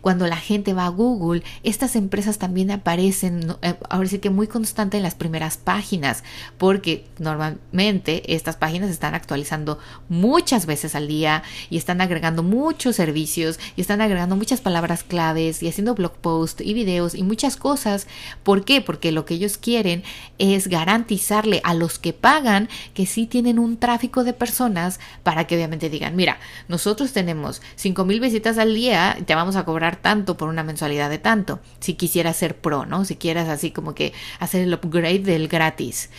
Cuando 0.00 0.26
la 0.26 0.36
gente 0.36 0.74
va 0.74 0.86
a 0.86 0.90
Google, 0.90 1.42
estas 1.62 1.96
empresas 1.96 2.38
también 2.38 2.70
aparecen, 2.70 3.54
eh, 3.62 3.74
ahora 3.88 4.08
sí 4.08 4.18
que 4.18 4.30
muy 4.30 4.46
constante 4.46 4.96
en 4.96 5.02
las 5.02 5.14
primeras 5.14 5.56
páginas, 5.56 6.24
porque 6.58 7.06
normalmente 7.18 8.34
estas 8.34 8.56
páginas 8.56 8.90
están 8.90 9.14
actualizando 9.14 9.78
muchas 10.08 10.66
veces 10.66 10.94
al 10.94 11.08
día 11.08 11.42
y 11.70 11.76
están 11.76 12.00
agregando 12.00 12.42
muchos 12.42 12.96
servicios 12.96 13.58
y 13.76 13.80
están 13.80 14.00
agregando 14.00 14.36
muchas 14.36 14.60
palabras 14.60 15.04
claves 15.04 15.62
y 15.62 15.68
haciendo 15.68 15.94
blog 15.94 16.12
posts 16.12 16.64
y 16.64 16.74
videos 16.74 17.14
y 17.14 17.22
muchas 17.22 17.56
cosas. 17.56 18.06
¿Por 18.42 18.64
qué? 18.64 18.80
Porque 18.80 19.12
lo 19.12 19.24
que 19.24 19.34
ellos 19.34 19.58
quieren 19.58 20.02
es 20.38 20.68
garantizarle 20.68 21.60
a 21.64 21.74
los 21.74 21.98
que 21.98 22.12
pagan 22.12 22.68
que 22.94 23.06
sí 23.06 23.26
tienen 23.26 23.58
un 23.58 23.76
tráfico 23.76 24.24
de 24.24 24.32
personas 24.32 25.00
para 25.22 25.46
que 25.46 25.56
obviamente 25.56 25.90
digan, 25.90 26.16
mira, 26.16 26.38
nosotros 26.68 27.12
tenemos 27.12 27.62
5000 27.76 28.20
visitas 28.20 28.58
al 28.58 28.74
día, 28.74 29.16
te 29.24 29.34
vamos 29.34 29.51
a 29.56 29.64
cobrar 29.64 29.96
tanto 29.96 30.36
por 30.36 30.48
una 30.48 30.62
mensualidad 30.62 31.10
de 31.10 31.18
tanto, 31.18 31.60
si 31.80 31.94
quisieras 31.94 32.36
ser 32.36 32.56
pro, 32.56 32.86
¿no? 32.86 33.04
Si 33.04 33.16
quieras 33.16 33.48
así 33.48 33.70
como 33.70 33.94
que 33.94 34.12
hacer 34.38 34.62
el 34.62 34.74
upgrade 34.74 35.20
del 35.20 35.48
gratis. 35.48 36.10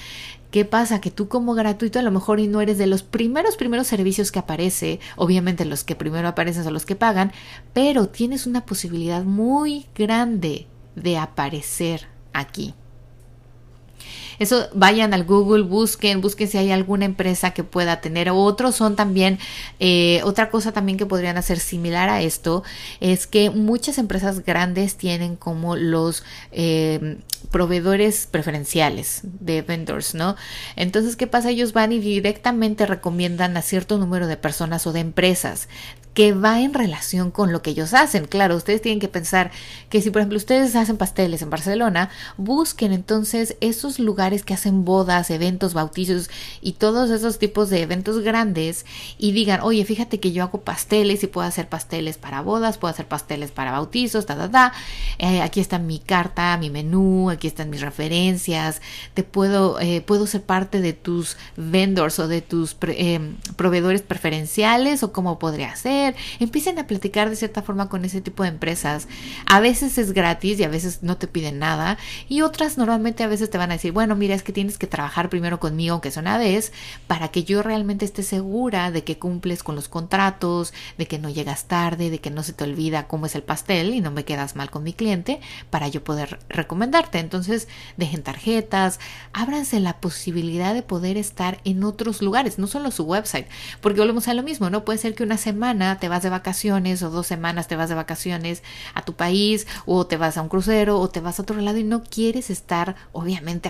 ¿Qué 0.53 0.65
pasa? 0.65 1.01
Que 1.01 1.09
tú 1.09 1.27
como 1.27 1.55
gratuito 1.55 1.97
a 1.97 2.03
lo 2.03 2.11
mejor 2.11 2.39
y 2.39 2.47
no 2.47 2.61
eres 2.61 2.77
de 2.77 2.85
los 2.85 3.01
primeros, 3.01 3.57
primeros 3.57 3.87
servicios 3.87 4.31
que 4.31 4.37
aparece, 4.37 4.99
obviamente 5.15 5.65
los 5.65 5.83
que 5.83 5.95
primero 5.95 6.27
aparecen 6.27 6.63
son 6.63 6.73
los 6.73 6.85
que 6.85 6.95
pagan, 6.95 7.31
pero 7.73 8.07
tienes 8.07 8.45
una 8.45 8.63
posibilidad 8.63 9.23
muy 9.23 9.87
grande 9.95 10.67
de 10.95 11.17
aparecer 11.17 12.07
aquí. 12.33 12.75
Eso 14.39 14.67
vayan 14.73 15.13
al 15.13 15.23
Google, 15.23 15.63
busquen, 15.63 16.21
busquen 16.21 16.47
si 16.47 16.57
hay 16.57 16.71
alguna 16.71 17.05
empresa 17.05 17.51
que 17.51 17.63
pueda 17.63 18.01
tener. 18.01 18.29
Otros 18.29 18.75
son 18.75 18.95
también, 18.95 19.39
eh, 19.79 20.21
otra 20.23 20.49
cosa 20.49 20.71
también 20.71 20.97
que 20.97 21.05
podrían 21.05 21.37
hacer 21.37 21.59
similar 21.59 22.09
a 22.09 22.21
esto, 22.21 22.63
es 22.99 23.27
que 23.27 23.49
muchas 23.49 23.97
empresas 23.97 24.43
grandes 24.43 24.95
tienen 24.95 25.35
como 25.35 25.75
los 25.75 26.23
eh, 26.51 27.17
proveedores 27.51 28.27
preferenciales 28.29 29.21
de 29.23 29.61
vendors, 29.61 30.15
¿no? 30.15 30.35
Entonces, 30.75 31.15
¿qué 31.15 31.27
pasa? 31.27 31.49
Ellos 31.49 31.73
van 31.73 31.91
y 31.91 31.99
directamente 31.99 32.85
recomiendan 32.85 33.57
a 33.57 33.61
cierto 33.61 33.97
número 33.97 34.27
de 34.27 34.37
personas 34.37 34.87
o 34.87 34.93
de 34.93 35.01
empresas 35.01 35.67
que 36.13 36.33
va 36.33 36.61
en 36.61 36.73
relación 36.73 37.31
con 37.31 37.51
lo 37.51 37.61
que 37.61 37.71
ellos 37.71 37.93
hacen. 37.93 38.25
Claro, 38.25 38.55
ustedes 38.55 38.81
tienen 38.81 38.99
que 38.99 39.07
pensar 39.07 39.51
que 39.89 40.01
si 40.01 40.11
por 40.11 40.21
ejemplo 40.21 40.37
ustedes 40.37 40.75
hacen 40.75 40.97
pasteles 40.97 41.41
en 41.41 41.49
Barcelona, 41.49 42.09
busquen 42.37 42.93
entonces 42.93 43.57
esos 43.61 43.99
lugares 43.99 44.22
que 44.43 44.53
hacen 44.53 44.85
bodas, 44.85 45.29
eventos, 45.29 45.73
bautizos 45.73 46.29
y 46.61 46.73
todos 46.73 47.09
esos 47.09 47.39
tipos 47.39 47.69
de 47.69 47.81
eventos 47.81 48.19
grandes 48.19 48.85
y 49.17 49.31
digan, 49.31 49.61
oye, 49.61 49.83
fíjate 49.85 50.19
que 50.19 50.31
yo 50.31 50.43
hago 50.43 50.61
pasteles 50.61 51.23
y 51.23 51.27
puedo 51.27 51.47
hacer 51.47 51.67
pasteles 51.67 52.17
para 52.17 52.41
bodas, 52.41 52.77
puedo 52.77 52.93
hacer 52.93 53.07
pasteles 53.07 53.51
para 53.51 53.71
bautizos, 53.71 54.25
ta, 54.25 54.35
ta, 54.35 54.49
ta. 54.49 54.73
Eh, 55.19 55.41
aquí 55.41 55.59
está 55.59 55.79
mi 55.79 55.99
carta, 55.99 56.57
mi 56.57 56.69
menú, 56.69 57.29
aquí 57.29 57.47
están 57.47 57.69
mis 57.69 57.81
referencias, 57.81 58.81
te 59.13 59.23
puedo, 59.23 59.79
eh, 59.79 60.01
puedo 60.01 60.27
ser 60.27 60.43
parte 60.43 60.81
de 60.81 60.93
tus 60.93 61.37
vendors 61.57 62.19
o 62.19 62.27
de 62.27 62.41
tus 62.41 62.75
eh, 62.87 63.19
proveedores 63.55 64.01
preferenciales 64.01 65.03
o 65.03 65.11
cómo 65.11 65.39
podría 65.39 65.75
ser 65.75 66.15
empiecen 66.39 66.79
a 66.79 66.87
platicar 66.87 67.29
de 67.29 67.35
cierta 67.35 67.61
forma 67.61 67.89
con 67.89 68.05
ese 68.05 68.21
tipo 68.21 68.43
de 68.43 68.49
empresas. 68.49 69.07
A 69.45 69.59
veces 69.59 69.97
es 69.97 70.13
gratis 70.13 70.59
y 70.59 70.63
a 70.63 70.69
veces 70.69 70.99
no 71.01 71.17
te 71.17 71.27
piden 71.27 71.59
nada 71.59 71.97
y 72.29 72.41
otras 72.41 72.77
normalmente 72.77 73.23
a 73.23 73.27
veces 73.27 73.49
te 73.49 73.57
van 73.57 73.71
a 73.71 73.75
decir, 73.75 73.91
bueno, 73.91 74.12
mira, 74.15 74.35
es 74.35 74.43
que 74.43 74.53
tienes 74.53 74.77
que 74.77 74.87
trabajar 74.87 75.29
primero 75.29 75.59
conmigo, 75.59 75.93
aunque 75.93 76.11
sea 76.11 76.21
una 76.21 76.37
vez, 76.37 76.71
para 77.07 77.29
que 77.29 77.43
yo 77.43 77.63
realmente 77.63 78.05
esté 78.05 78.23
segura 78.23 78.91
de 78.91 79.03
que 79.03 79.17
cumples 79.19 79.63
con 79.63 79.75
los 79.75 79.87
contratos, 79.87 80.73
de 80.97 81.07
que 81.07 81.19
no 81.19 81.29
llegas 81.29 81.65
tarde, 81.65 82.09
de 82.09 82.19
que 82.19 82.31
no 82.31 82.43
se 82.43 82.53
te 82.53 82.63
olvida 82.63 83.07
cómo 83.07 83.25
es 83.25 83.35
el 83.35 83.43
pastel 83.43 83.93
y 83.93 84.01
no 84.01 84.11
me 84.11 84.25
quedas 84.25 84.55
mal 84.55 84.69
con 84.69 84.83
mi 84.83 84.93
cliente, 84.93 85.39
para 85.69 85.87
yo 85.87 86.03
poder 86.03 86.39
recomendarte. 86.49 87.19
Entonces, 87.19 87.67
dejen 87.97 88.23
tarjetas, 88.23 88.99
ábranse 89.33 89.79
la 89.79 89.99
posibilidad 89.99 90.73
de 90.73 90.83
poder 90.83 91.17
estar 91.17 91.59
en 91.63 91.83
otros 91.83 92.21
lugares, 92.21 92.59
no 92.59 92.67
solo 92.67 92.91
su 92.91 93.03
website, 93.03 93.47
porque 93.81 93.99
volvemos 93.99 94.27
a 94.27 94.33
lo 94.33 94.43
mismo, 94.43 94.69
¿no? 94.69 94.85
Puede 94.85 94.99
ser 94.99 95.15
que 95.15 95.23
una 95.23 95.37
semana 95.37 95.99
te 95.99 96.09
vas 96.09 96.23
de 96.23 96.29
vacaciones 96.29 97.01
o 97.03 97.09
dos 97.09 97.27
semanas 97.27 97.67
te 97.67 97.75
vas 97.75 97.89
de 97.89 97.95
vacaciones 97.95 98.63
a 98.93 99.03
tu 99.03 99.15
país 99.15 99.67
o 99.85 100.05
te 100.05 100.17
vas 100.17 100.37
a 100.37 100.41
un 100.41 100.49
crucero 100.49 100.99
o 100.99 101.09
te 101.09 101.19
vas 101.19 101.39
a 101.39 101.43
otro 101.43 101.59
lado 101.59 101.77
y 101.77 101.83
no 101.83 102.03
quieres 102.03 102.49
estar 102.49 102.95
obviamente 103.11 103.67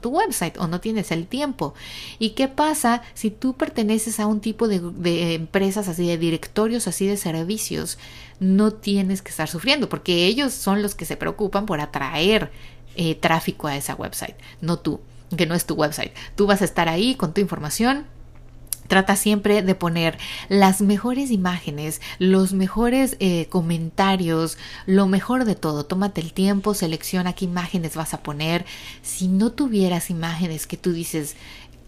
tu 0.00 0.10
website 0.10 0.58
o 0.58 0.66
no 0.66 0.80
tienes 0.80 1.10
el 1.10 1.26
tiempo. 1.26 1.74
¿Y 2.18 2.30
qué 2.30 2.48
pasa 2.48 3.02
si 3.14 3.30
tú 3.30 3.54
perteneces 3.54 4.20
a 4.20 4.26
un 4.26 4.40
tipo 4.40 4.68
de, 4.68 5.34
empresas 5.34 5.88
así, 5.88 6.06
de 6.06 6.18
directorios 6.18 6.88
así 6.88 7.06
de 7.06 7.16
servicios? 7.16 7.98
No 8.40 8.72
tienes 8.72 9.22
que 9.22 9.30
estar 9.30 9.48
sufriendo 9.48 9.88
porque 9.88 10.26
ellos 10.26 10.52
son 10.52 10.82
los 10.82 10.94
que 10.94 11.04
se 11.04 11.16
preocupan 11.16 11.66
por 11.66 11.80
atraer 11.80 12.50
eh, 12.96 13.14
tráfico 13.14 13.68
a 13.68 13.76
esa 13.76 13.94
website, 13.94 14.36
no 14.60 14.78
tú 14.78 15.00
que 15.36 15.46
no 15.46 15.54
es 15.54 15.64
tu 15.64 15.74
website. 15.74 16.12
Tú 16.36 16.46
vas 16.46 16.60
a 16.60 16.66
estar 16.66 16.88
ahí 16.88 17.14
con 17.14 17.32
tu 17.32 17.40
información 17.40 18.04
Trata 18.88 19.16
siempre 19.16 19.62
de 19.62 19.74
poner 19.74 20.18
las 20.48 20.80
mejores 20.80 21.30
imágenes, 21.30 22.00
los 22.18 22.52
mejores 22.52 23.16
eh, 23.20 23.46
comentarios, 23.48 24.58
lo 24.86 25.06
mejor 25.06 25.44
de 25.44 25.54
todo. 25.54 25.84
Tómate 25.84 26.20
el 26.20 26.32
tiempo, 26.32 26.74
selecciona 26.74 27.32
qué 27.32 27.44
imágenes 27.46 27.96
vas 27.96 28.14
a 28.14 28.22
poner. 28.22 28.64
Si 29.02 29.28
no 29.28 29.50
tuvieras 29.52 30.10
imágenes 30.10 30.66
que 30.66 30.76
tú 30.76 30.92
dices, 30.92 31.36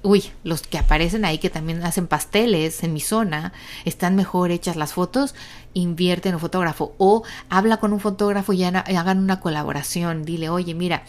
uy, 0.04 0.24
los 0.44 0.62
que 0.62 0.78
aparecen 0.78 1.24
ahí 1.24 1.38
que 1.38 1.50
también 1.50 1.83
hacen 1.83 2.07
pasteles 2.07 2.83
en 2.85 2.92
mi 2.92 3.00
zona, 3.00 3.52
están 3.85 4.14
mejor 4.14 4.50
hechas 4.50 4.76
las 4.76 4.92
fotos, 4.92 5.35
invierte 5.72 6.28
en 6.28 6.37
un 6.37 6.40
fotógrafo 6.40 6.94
o 6.98 7.24
habla 7.48 7.78
con 7.78 7.92
un 7.92 8.00
fotógrafo 8.00 8.52
y 8.52 8.64
hagan 8.64 9.18
una 9.18 9.40
colaboración. 9.40 10.24
Dile, 10.24 10.50
oye, 10.50 10.74
mira, 10.74 11.04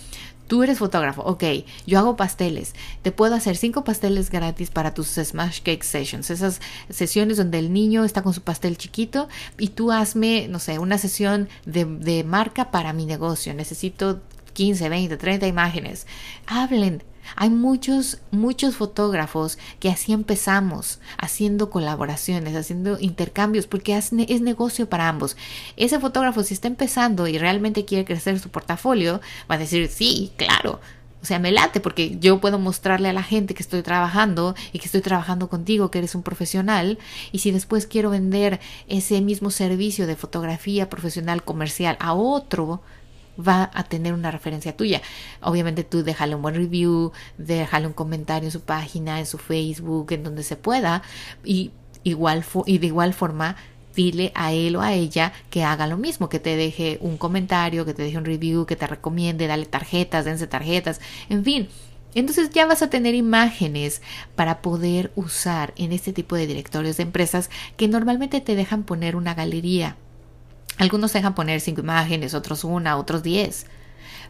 Tú 0.47 0.63
eres 0.63 0.79
fotógrafo, 0.79 1.23
ok, 1.23 1.43
yo 1.87 1.97
hago 1.97 2.15
pasteles, 2.15 2.73
te 3.01 3.11
puedo 3.11 3.35
hacer 3.35 3.57
cinco 3.57 3.83
pasteles 3.83 4.29
gratis 4.29 4.69
para 4.69 4.93
tus 4.93 5.07
Smash 5.07 5.61
Cake 5.61 5.83
Sessions, 5.83 6.29
esas 6.29 6.61
sesiones 6.89 7.37
donde 7.37 7.59
el 7.59 7.73
niño 7.73 8.03
está 8.03 8.21
con 8.21 8.33
su 8.33 8.41
pastel 8.41 8.77
chiquito 8.77 9.27
y 9.57 9.69
tú 9.69 9.91
hazme, 9.91 10.47
no 10.47 10.59
sé, 10.59 10.77
una 10.77 10.97
sesión 10.97 11.49
de, 11.65 11.85
de 11.85 12.23
marca 12.23 12.69
para 12.69 12.93
mi 12.93 13.05
negocio, 13.05 13.53
necesito 13.53 14.21
15, 14.53 14.89
20, 14.89 15.17
30 15.17 15.47
imágenes. 15.47 16.07
Hablen, 16.47 17.03
hay 17.35 17.49
muchos, 17.49 18.19
muchos 18.31 18.75
fotógrafos 18.75 19.57
que 19.79 19.89
así 19.89 20.13
empezamos, 20.13 20.99
haciendo 21.17 21.69
colaboraciones, 21.69 22.55
haciendo 22.55 22.99
intercambios, 22.99 23.67
porque 23.67 23.97
es, 23.97 24.11
negocio 24.11 24.89
para 24.89 25.09
ambos. 25.09 25.35
Ese 25.77 25.99
fotógrafo, 25.99 26.43
si 26.43 26.53
está 26.53 26.67
empezando 26.67 27.27
y 27.27 27.37
realmente 27.37 27.85
quiere 27.85 28.05
crecer 28.05 28.39
su 28.39 28.49
portafolio, 28.49 29.21
va 29.49 29.55
a 29.55 29.59
decir, 29.59 29.87
sí, 29.89 30.31
claro, 30.37 30.79
o 31.21 31.25
sea, 31.25 31.39
me 31.39 31.51
late 31.51 31.79
porque 31.79 32.17
yo 32.19 32.39
puedo 32.39 32.59
mostrarle 32.59 33.09
a 33.09 33.13
la 33.13 33.23
gente 33.23 33.55
que 33.55 33.63
estoy 33.63 33.81
trabajando 33.81 34.53
y 34.73 34.77
que 34.77 34.85
estoy 34.85 35.01
trabajando 35.01 35.49
contigo, 35.49 35.89
que 35.89 35.97
eres 35.97 36.13
un 36.13 36.21
profesional. 36.21 36.99
Y 37.31 37.39
si 37.39 37.49
después 37.49 37.87
quiero 37.87 38.11
vender 38.11 38.59
ese 38.87 39.21
mismo 39.21 39.49
servicio 39.49 40.05
de 40.05 40.15
fotografía 40.15 40.87
profesional 40.87 41.43
comercial 41.43 41.97
a 41.99 42.13
otro, 42.13 42.81
va 43.39 43.69
a 43.73 43.83
tener 43.83 44.13
una 44.13 44.31
referencia 44.31 44.75
tuya. 44.75 45.01
Obviamente 45.41 45.83
tú 45.83 46.03
déjale 46.03 46.35
un 46.35 46.41
buen 46.41 46.55
review, 46.55 47.11
déjale 47.37 47.87
un 47.87 47.93
comentario 47.93 48.47
en 48.47 48.51
su 48.51 48.61
página, 48.61 49.19
en 49.19 49.25
su 49.25 49.37
Facebook, 49.37 50.11
en 50.11 50.23
donde 50.23 50.43
se 50.43 50.55
pueda 50.55 51.03
y 51.43 51.71
igual 52.03 52.43
y 52.65 52.77
de 52.77 52.87
igual 52.87 53.13
forma 53.13 53.55
dile 53.95 54.31
a 54.35 54.51
él 54.51 54.75
o 54.75 54.81
a 54.81 54.93
ella 54.93 55.33
que 55.49 55.63
haga 55.63 55.87
lo 55.87 55.97
mismo, 55.97 56.29
que 56.29 56.39
te 56.39 56.55
deje 56.55 56.97
un 57.01 57.17
comentario, 57.17 57.85
que 57.85 57.93
te 57.93 58.03
deje 58.03 58.17
un 58.17 58.25
review, 58.25 58.65
que 58.65 58.75
te 58.75 58.87
recomiende, 58.87 59.47
dale 59.47 59.65
tarjetas, 59.65 60.25
dense 60.25 60.47
tarjetas, 60.47 61.01
en 61.29 61.43
fin. 61.43 61.69
Entonces 62.13 62.49
ya 62.51 62.65
vas 62.65 62.81
a 62.81 62.89
tener 62.89 63.13
imágenes 63.13 64.01
para 64.35 64.61
poder 64.61 65.11
usar 65.15 65.73
en 65.75 65.91
este 65.91 66.13
tipo 66.13 66.35
de 66.35 66.47
directorios 66.47 66.97
de 66.97 67.03
empresas 67.03 67.49
que 67.75 67.89
normalmente 67.89 68.39
te 68.39 68.55
dejan 68.55 68.83
poner 68.83 69.17
una 69.17 69.33
galería. 69.33 69.97
Algunos 70.77 71.13
dejan 71.13 71.35
poner 71.35 71.61
cinco 71.61 71.81
imágenes, 71.81 72.33
otros 72.33 72.63
una, 72.63 72.97
otros 72.97 73.23
diez 73.23 73.65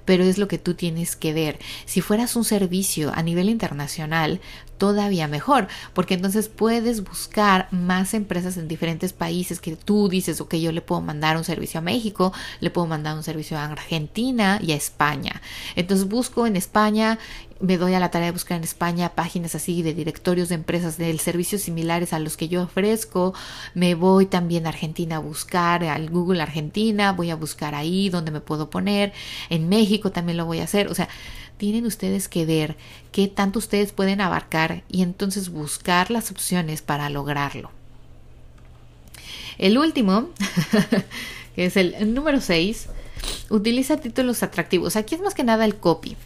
pero 0.05 0.23
es 0.23 0.37
lo 0.37 0.47
que 0.47 0.57
tú 0.57 0.75
tienes 0.75 1.15
que 1.15 1.33
ver. 1.33 1.59
Si 1.85 1.99
fueras 1.99 2.35
un 2.35 2.45
servicio 2.45 3.11
a 3.13 3.23
nivel 3.23 3.49
internacional, 3.49 4.39
todavía 4.77 5.27
mejor, 5.27 5.67
porque 5.93 6.15
entonces 6.15 6.49
puedes 6.49 7.03
buscar 7.03 7.67
más 7.71 8.13
empresas 8.13 8.57
en 8.57 8.67
diferentes 8.67 9.13
países 9.13 9.59
que 9.59 9.75
tú 9.75 10.09
dices, 10.09 10.41
ok, 10.41 10.55
yo 10.55 10.71
le 10.71 10.81
puedo 10.81 11.01
mandar 11.01 11.37
un 11.37 11.43
servicio 11.43 11.79
a 11.79 11.81
México, 11.81 12.33
le 12.59 12.69
puedo 12.69 12.87
mandar 12.87 13.15
un 13.15 13.23
servicio 13.23 13.57
a 13.57 13.65
Argentina 13.65 14.59
y 14.61 14.71
a 14.71 14.75
España. 14.75 15.41
Entonces 15.75 16.07
busco 16.07 16.45
en 16.47 16.55
España, 16.55 17.19
me 17.59 17.77
doy 17.77 17.93
a 17.93 17.99
la 17.99 18.11
tarea 18.11 18.27
de 18.27 18.31
buscar 18.33 18.57
en 18.57 18.63
España 18.63 19.13
páginas 19.15 19.55
así 19.55 19.81
de 19.81 19.93
directorios 19.93 20.49
de 20.49 20.55
empresas 20.55 20.97
de 20.97 21.17
servicios 21.17 21.61
similares 21.61 22.11
a 22.11 22.19
los 22.19 22.35
que 22.35 22.49
yo 22.49 22.63
ofrezco. 22.63 23.33
Me 23.73 23.95
voy 23.95 24.25
también 24.25 24.65
a 24.65 24.69
Argentina 24.69 25.17
a 25.17 25.19
buscar, 25.19 25.83
al 25.83 26.09
Google 26.09 26.41
Argentina, 26.41 27.13
voy 27.13 27.29
a 27.29 27.35
buscar 27.35 27.73
ahí 27.73 28.09
donde 28.09 28.31
me 28.31 28.41
puedo 28.41 28.69
poner. 28.69 29.13
En 29.49 29.69
México 29.69 30.11
también 30.11 30.37
lo 30.37 30.45
voy 30.45 30.59
a 30.59 30.65
hacer. 30.65 30.89
O 30.89 30.95
sea, 30.95 31.07
tienen 31.57 31.85
ustedes 31.85 32.27
que 32.27 32.45
ver 32.45 32.75
qué 33.11 33.27
tanto 33.27 33.59
ustedes 33.59 33.91
pueden 33.91 34.21
abarcar 34.21 34.83
y 34.89 35.01
entonces 35.01 35.49
buscar 35.49 36.11
las 36.11 36.31
opciones 36.31 36.81
para 36.81 37.09
lograrlo. 37.09 37.71
El 39.57 39.77
último, 39.77 40.29
que 41.55 41.65
es 41.65 41.77
el 41.77 42.13
número 42.13 42.41
6, 42.41 42.87
utiliza 43.49 43.97
títulos 43.97 44.43
atractivos. 44.43 44.95
Aquí 44.95 45.15
es 45.15 45.21
más 45.21 45.33
que 45.33 45.43
nada 45.43 45.65
el 45.65 45.75
copy. 45.75 46.17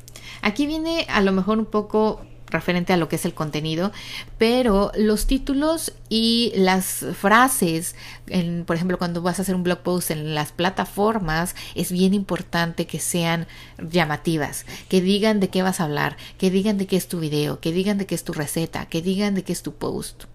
Aquí 0.42 0.66
viene 0.66 1.06
a 1.10 1.22
lo 1.22 1.32
mejor 1.32 1.60
un 1.60 1.66
poco 1.66 2.22
referente 2.50 2.94
a 2.94 2.98
lo 2.98 3.10
que 3.10 3.16
es 3.16 3.26
el 3.26 3.34
contenido, 3.34 3.92
pero 4.38 4.92
los 4.96 5.28
títulos 5.28 5.94
y 6.10 6.52
las 6.56 7.06
frases, 7.14 7.96
en, 8.28 8.66
por 8.66 8.76
ejemplo, 8.76 8.98
cuando 8.98 9.22
vas 9.22 9.40
a 9.40 9.44
hacer 9.44 9.56
un 9.56 9.64
blog 9.64 9.80
post 9.80 10.12
en 10.12 10.36
las 10.36 10.52
plataformas, 10.52 11.56
es 11.76 11.92
bien 11.92 12.14
importante 12.14 12.88
que 12.88 13.00
sean 13.00 13.48
llamativas, 13.78 14.66
que 14.88 15.02
digan 15.02 15.40
de 15.40 15.50
qué 15.50 15.62
vas 15.62 15.80
a 15.80 15.86
hablar, 15.86 16.18
que 16.38 16.52
digan 16.52 16.78
de 16.78 16.88
qué 16.88 16.98
es 16.98 17.08
tu 17.08 17.20
video, 17.20 17.60
que 17.60 17.72
digan 17.72 17.98
de 17.98 18.06
qué 18.06 18.16
es 18.16 18.24
tu 18.24 18.34
receta, 18.34 18.86
que 18.88 19.02
digan 19.02 19.36
de 19.36 19.44
qué 19.44 19.54
es 19.54 19.64
tu 19.64 19.76
post. 19.76 20.26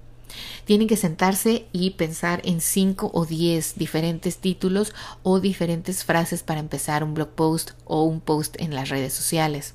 Tienen 0.65 0.89
que 0.89 0.97
sentarse 0.97 1.67
y 1.73 1.91
pensar 1.91 2.41
en 2.45 2.61
5 2.61 3.11
o 3.13 3.25
10 3.25 3.75
diferentes 3.77 4.39
títulos 4.39 4.93
o 5.23 5.39
diferentes 5.39 6.05
frases 6.05 6.43
para 6.43 6.61
empezar 6.61 7.05
un 7.05 7.15
blog 7.15 7.29
post 7.29 7.73
o 7.85 8.03
un 8.03 8.21
post 8.21 8.57
en 8.59 8.75
las 8.75 8.89
redes 8.89 9.13
sociales. 9.13 9.75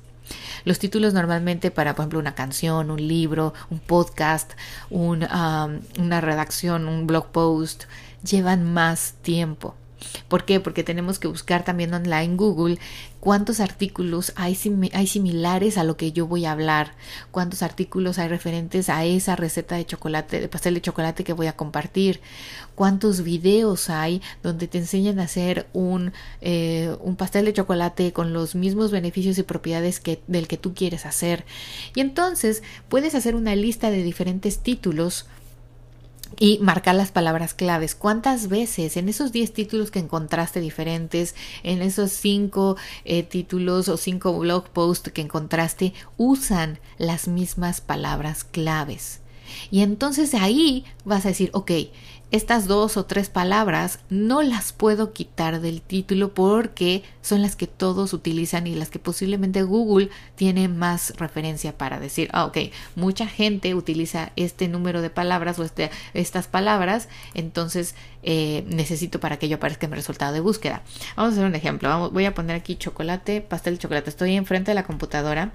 Los 0.66 0.80
títulos 0.80 1.14
normalmente 1.14 1.72
para, 1.72 1.96
por 1.96 2.04
ejemplo, 2.04 2.20
una 2.20 2.36
canción, 2.36 2.92
un 2.92 3.08
libro, 3.08 3.54
un 3.70 3.80
podcast, 3.80 4.54
una 4.90 6.22
redacción, 6.22 6.88
un 6.88 7.08
blog 7.08 7.32
post, 7.32 7.86
llevan 8.24 8.72
más 8.74 9.16
tiempo. 9.22 9.76
¿Por 10.28 10.46
qué? 10.46 10.60
Porque 10.60 10.84
tenemos 10.84 11.20
que 11.20 11.28
buscar 11.28 11.64
también 11.64 11.94
online 11.94 12.36
Google 12.36 12.80
cuántos 13.20 13.60
artículos 13.60 14.32
hay, 14.36 14.58
hay, 14.94 15.08
similares 15.08 15.78
a 15.78 15.84
lo 15.84 15.98
que 15.98 16.12
yo 16.12 16.26
voy 16.26 16.46
a 16.46 16.52
hablar, 16.52 16.94
cuántos 17.32 17.64
artículos 17.64 18.18
hay 18.18 18.30
referentes 18.30 18.90
a 18.90 19.04
esa 19.04 19.36
receta 19.36 19.76
de 19.76 19.86
chocolate, 19.86 20.40
de 20.40 20.48
pastel 20.48 20.76
de 20.76 20.82
chocolate 20.82 21.24
que 21.24 21.34
voy 21.34 21.48
a 21.48 21.56
compartir, 21.56 22.22
cuántos 22.76 23.24
videos 23.24 23.90
hay 23.90 24.22
donde 24.42 24.68
te 24.68 24.78
enseñan 24.78 25.20
a 25.20 25.24
hacer 25.24 25.68
un, 25.74 26.14
eh, 26.42 26.96
un 27.02 27.16
pastel 27.16 27.46
de 27.46 27.54
chocolate 27.54 28.14
con 28.14 28.32
los 28.32 28.56
mismos 28.56 28.92
beneficios 28.92 29.38
y 29.38 29.44
propiedades 29.44 30.00
que, 30.00 30.22
del 30.28 30.48
que 30.48 30.58
tú 30.58 30.74
quieres 30.74 31.06
hacer. 31.06 31.46
Y 31.96 32.00
entonces 32.00 32.64
puedes 32.88 33.16
hacer 33.16 33.36
una 33.36 33.56
lista 33.56 33.92
de 33.92 34.04
diferentes 34.04 34.60
títulos 34.60 35.28
y 36.38 36.60
marcar 36.60 36.96
las 36.96 37.12
palabras 37.12 37.54
claves. 37.54 37.96
¿Cuántas 37.96 38.48
veces 38.50 38.98
en 38.98 39.10
esos 39.10 39.32
10 39.32 39.54
títulos 39.54 39.92
que 39.92 40.00
encontraste 40.00 40.60
diferentes, 40.60 41.36
en 41.64 41.82
esos 41.82 42.12
5 42.12 42.78
eh, 43.06 43.24
títulos 43.24 43.90
o 43.90 43.98
5 43.98 44.38
blog 44.40 44.70
posts 44.70 45.12
que 45.12 45.22
encontraste, 45.22 45.94
usan 46.18 46.80
las 46.98 47.28
mismas 47.28 47.82
palabras 47.82 48.44
claves? 48.44 49.22
Y 49.72 49.82
entonces 49.82 50.34
ahí 50.34 50.86
vas 51.06 51.26
a 51.26 51.30
decir, 51.30 51.50
ok, 51.54 51.72
estas 52.32 52.68
dos 52.68 52.96
o 52.96 53.06
tres 53.06 53.30
palabras 53.30 54.00
no 54.10 54.44
las 54.44 54.72
puedo 54.72 55.14
quitar 55.14 55.62
del 55.62 55.82
título 55.82 56.34
porque 56.34 57.04
son 57.22 57.42
las 57.42 57.56
que 57.56 57.66
todos 57.66 58.14
utilizan 58.14 58.68
y 58.68 58.76
las 58.76 58.90
que 58.90 59.00
posiblemente 59.00 59.64
Google 59.64 60.10
tiene 60.36 60.68
más 60.68 61.14
referencia 61.18 61.78
para 61.78 62.00
decir, 62.00 62.30
ah, 62.32 62.46
ok, 62.46 62.58
mucha 62.96 63.28
gente 63.28 63.74
utiliza 63.74 64.32
este 64.36 64.68
número 64.68 65.02
de 65.02 65.10
palabras 65.10 65.58
o 65.58 65.64
este, 65.64 65.90
estas 66.14 66.48
palabras, 66.48 67.10
entonces 67.34 67.96
eh, 68.22 68.64
necesito 68.68 69.20
para 69.20 69.38
que 69.38 69.50
yo 69.50 69.58
aparezca 69.58 69.88
en 69.88 69.92
mi 69.92 69.96
resultado 69.96 70.34
de 70.34 70.40
búsqueda. 70.40 70.84
Vamos 71.16 71.32
a 71.32 71.34
hacer 71.34 71.46
un 71.46 71.56
ejemplo, 71.56 72.12
voy 72.12 72.26
a 72.26 72.36
poner 72.36 72.56
aquí 72.56 72.76
chocolate, 72.76 73.42
pastel 73.42 73.76
de 73.76 73.80
chocolate, 73.80 74.10
estoy 74.10 74.36
enfrente 74.36 74.72
de 74.72 74.76
la 74.76 74.84
computadora 74.84 75.52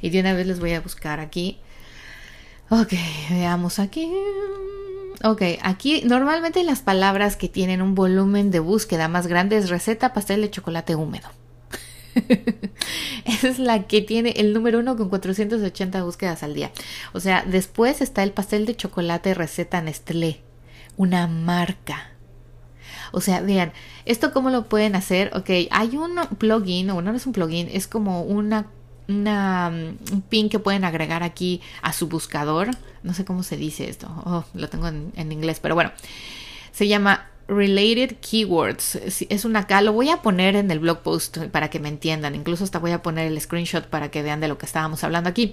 y 0.00 0.10
de 0.10 0.20
una 0.20 0.34
vez 0.34 0.46
les 0.46 0.60
voy 0.60 0.74
a 0.74 0.80
buscar 0.80 1.18
aquí. 1.18 1.58
Ok, 2.70 2.94
veamos 3.30 3.78
aquí. 3.78 4.10
Ok, 5.22 5.42
aquí 5.62 6.02
normalmente 6.04 6.64
las 6.64 6.80
palabras 6.80 7.36
que 7.36 7.48
tienen 7.48 7.82
un 7.82 7.94
volumen 7.94 8.50
de 8.50 8.58
búsqueda 8.58 9.08
más 9.08 9.26
grande 9.26 9.56
es 9.56 9.68
receta 9.68 10.12
pastel 10.12 10.40
de 10.40 10.50
chocolate 10.50 10.94
húmedo. 10.94 11.28
Esa 13.24 13.48
es 13.48 13.58
la 13.58 13.86
que 13.86 14.00
tiene 14.00 14.30
el 14.36 14.54
número 14.54 14.78
uno 14.78 14.96
con 14.96 15.08
480 15.10 16.02
búsquedas 16.04 16.42
al 16.42 16.54
día. 16.54 16.70
O 17.12 17.20
sea, 17.20 17.44
después 17.46 18.00
está 18.00 18.22
el 18.22 18.32
pastel 18.32 18.66
de 18.66 18.76
chocolate 18.76 19.34
receta 19.34 19.82
Nestlé, 19.82 20.40
una 20.96 21.26
marca. 21.26 22.10
O 23.12 23.20
sea, 23.20 23.40
vean, 23.40 23.72
¿esto 24.06 24.32
cómo 24.32 24.50
lo 24.50 24.68
pueden 24.68 24.96
hacer? 24.96 25.30
Ok, 25.34 25.50
hay 25.70 25.96
un 25.96 26.16
plugin, 26.38 26.90
o 26.90 27.02
no 27.02 27.14
es 27.14 27.26
un 27.26 27.32
plugin, 27.32 27.68
es 27.70 27.86
como 27.86 28.22
una 28.22 28.66
una, 29.08 29.68
un 29.68 30.22
pin 30.28 30.48
que 30.48 30.58
pueden 30.58 30.84
agregar 30.84 31.22
aquí 31.22 31.60
a 31.82 31.92
su 31.92 32.08
buscador. 32.08 32.70
No 33.02 33.14
sé 33.14 33.24
cómo 33.24 33.42
se 33.42 33.56
dice 33.56 33.88
esto. 33.88 34.08
Oh, 34.24 34.44
lo 34.54 34.68
tengo 34.68 34.88
en, 34.88 35.12
en, 35.16 35.32
inglés, 35.32 35.60
pero 35.60 35.74
bueno. 35.74 35.92
Se 36.72 36.88
llama 36.88 37.28
Related 37.48 38.16
Keywords. 38.20 38.96
Es 39.28 39.44
una 39.44 39.60
acá. 39.60 39.80
Lo 39.80 39.92
voy 39.92 40.10
a 40.10 40.22
poner 40.22 40.56
en 40.56 40.70
el 40.70 40.78
blog 40.78 41.02
post 41.02 41.38
para 41.52 41.70
que 41.70 41.80
me 41.80 41.88
entiendan. 41.88 42.34
Incluso 42.34 42.64
hasta 42.64 42.78
voy 42.78 42.92
a 42.92 43.02
poner 43.02 43.26
el 43.26 43.40
screenshot 43.40 43.86
para 43.86 44.10
que 44.10 44.22
vean 44.22 44.40
de 44.40 44.48
lo 44.48 44.58
que 44.58 44.66
estábamos 44.66 45.04
hablando 45.04 45.28
aquí. 45.28 45.52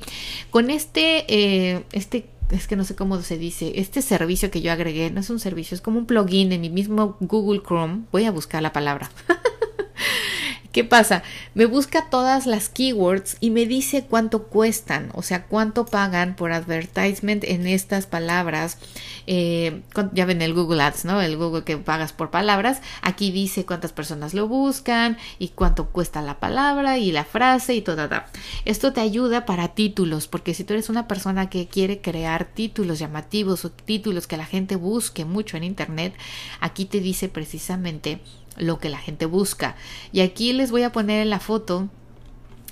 Con 0.49 0.69
este, 0.69 1.25
eh, 1.27 1.83
este 1.91 2.29
es 2.51 2.67
que 2.67 2.75
no 2.75 2.83
sé 2.83 2.95
cómo 2.95 3.21
se 3.21 3.37
dice, 3.37 3.73
este 3.75 4.01
servicio 4.01 4.51
que 4.51 4.61
yo 4.61 4.71
agregué 4.71 5.09
no 5.09 5.21
es 5.21 5.29
un 5.29 5.39
servicio, 5.39 5.75
es 5.75 5.81
como 5.81 5.99
un 5.99 6.05
plugin 6.05 6.51
en 6.51 6.61
mi 6.61 6.69
mismo 6.69 7.17
Google 7.19 7.61
Chrome. 7.65 8.01
Voy 8.11 8.25
a 8.25 8.31
buscar 8.31 8.61
la 8.61 8.73
palabra. 8.73 9.09
¿Qué 10.71 10.86
pasa? 10.86 11.21
Me 11.53 11.65
busca 11.65 12.10
todas 12.10 12.45
las 12.45 12.69
keywords 12.69 13.36
y 13.41 13.49
me 13.49 13.65
dice 13.65 14.05
cuánto 14.10 14.43
cuestan, 14.43 15.10
o 15.13 15.21
sea, 15.21 15.43
cuánto 15.43 15.86
pagan 15.86 16.38
por 16.38 16.53
advertisement 16.53 17.43
en 17.43 17.67
estas 17.67 18.05
palabras. 18.05 18.77
Eh, 19.27 19.81
ya 20.13 20.25
ven 20.25 20.41
el 20.41 20.53
Google 20.53 20.81
Ads, 20.81 21.03
¿no? 21.03 21.21
El 21.21 21.36
Google 21.36 21.65
que 21.65 21.77
pagas 21.77 22.13
por 22.13 22.31
palabras. 22.31 22.81
Aquí 23.01 23.31
dice 23.31 23.65
cuántas 23.65 23.91
personas 23.91 24.34
lo 24.34 24.47
buscan 24.47 25.17
y 25.39 25.49
cuánto 25.49 25.89
cuesta 25.89 26.21
la 26.21 26.39
palabra 26.39 26.97
y 26.97 27.12
la 27.12 27.25
frase 27.25 27.75
y 27.75 27.81
todo. 27.81 28.07
Esto 28.63 28.93
te 28.93 29.01
ayuda 29.01 29.45
para 29.45 29.69
títulos, 29.75 30.27
porque 30.27 30.53
si 30.53 30.63
tú 30.63 30.71
eres 30.71 30.89
una 30.89 31.05
persona 31.05 31.49
que 31.49 31.67
quiere 31.67 31.99
crear 31.99 32.45
títulos 32.45 32.97
llamativos 32.97 33.65
o 33.65 33.71
títulos 33.71 34.25
que 34.25 34.38
la 34.38 34.45
gente 34.45 34.77
busque 34.77 35.25
mucho 35.25 35.57
en 35.57 35.65
Internet, 35.65 36.13
aquí 36.62 36.86
te 36.86 37.01
dice 37.01 37.27
precisamente 37.27 38.21
lo 38.57 38.79
que 38.79 38.89
la 38.89 38.97
gente 38.97 39.25
busca. 39.25 39.75
Y 40.11 40.21
aquí 40.21 40.53
les 40.53 40.71
voy 40.71 40.83
a 40.83 40.91
poner 40.91 41.21
en 41.21 41.29
la 41.29 41.39
foto 41.39 41.89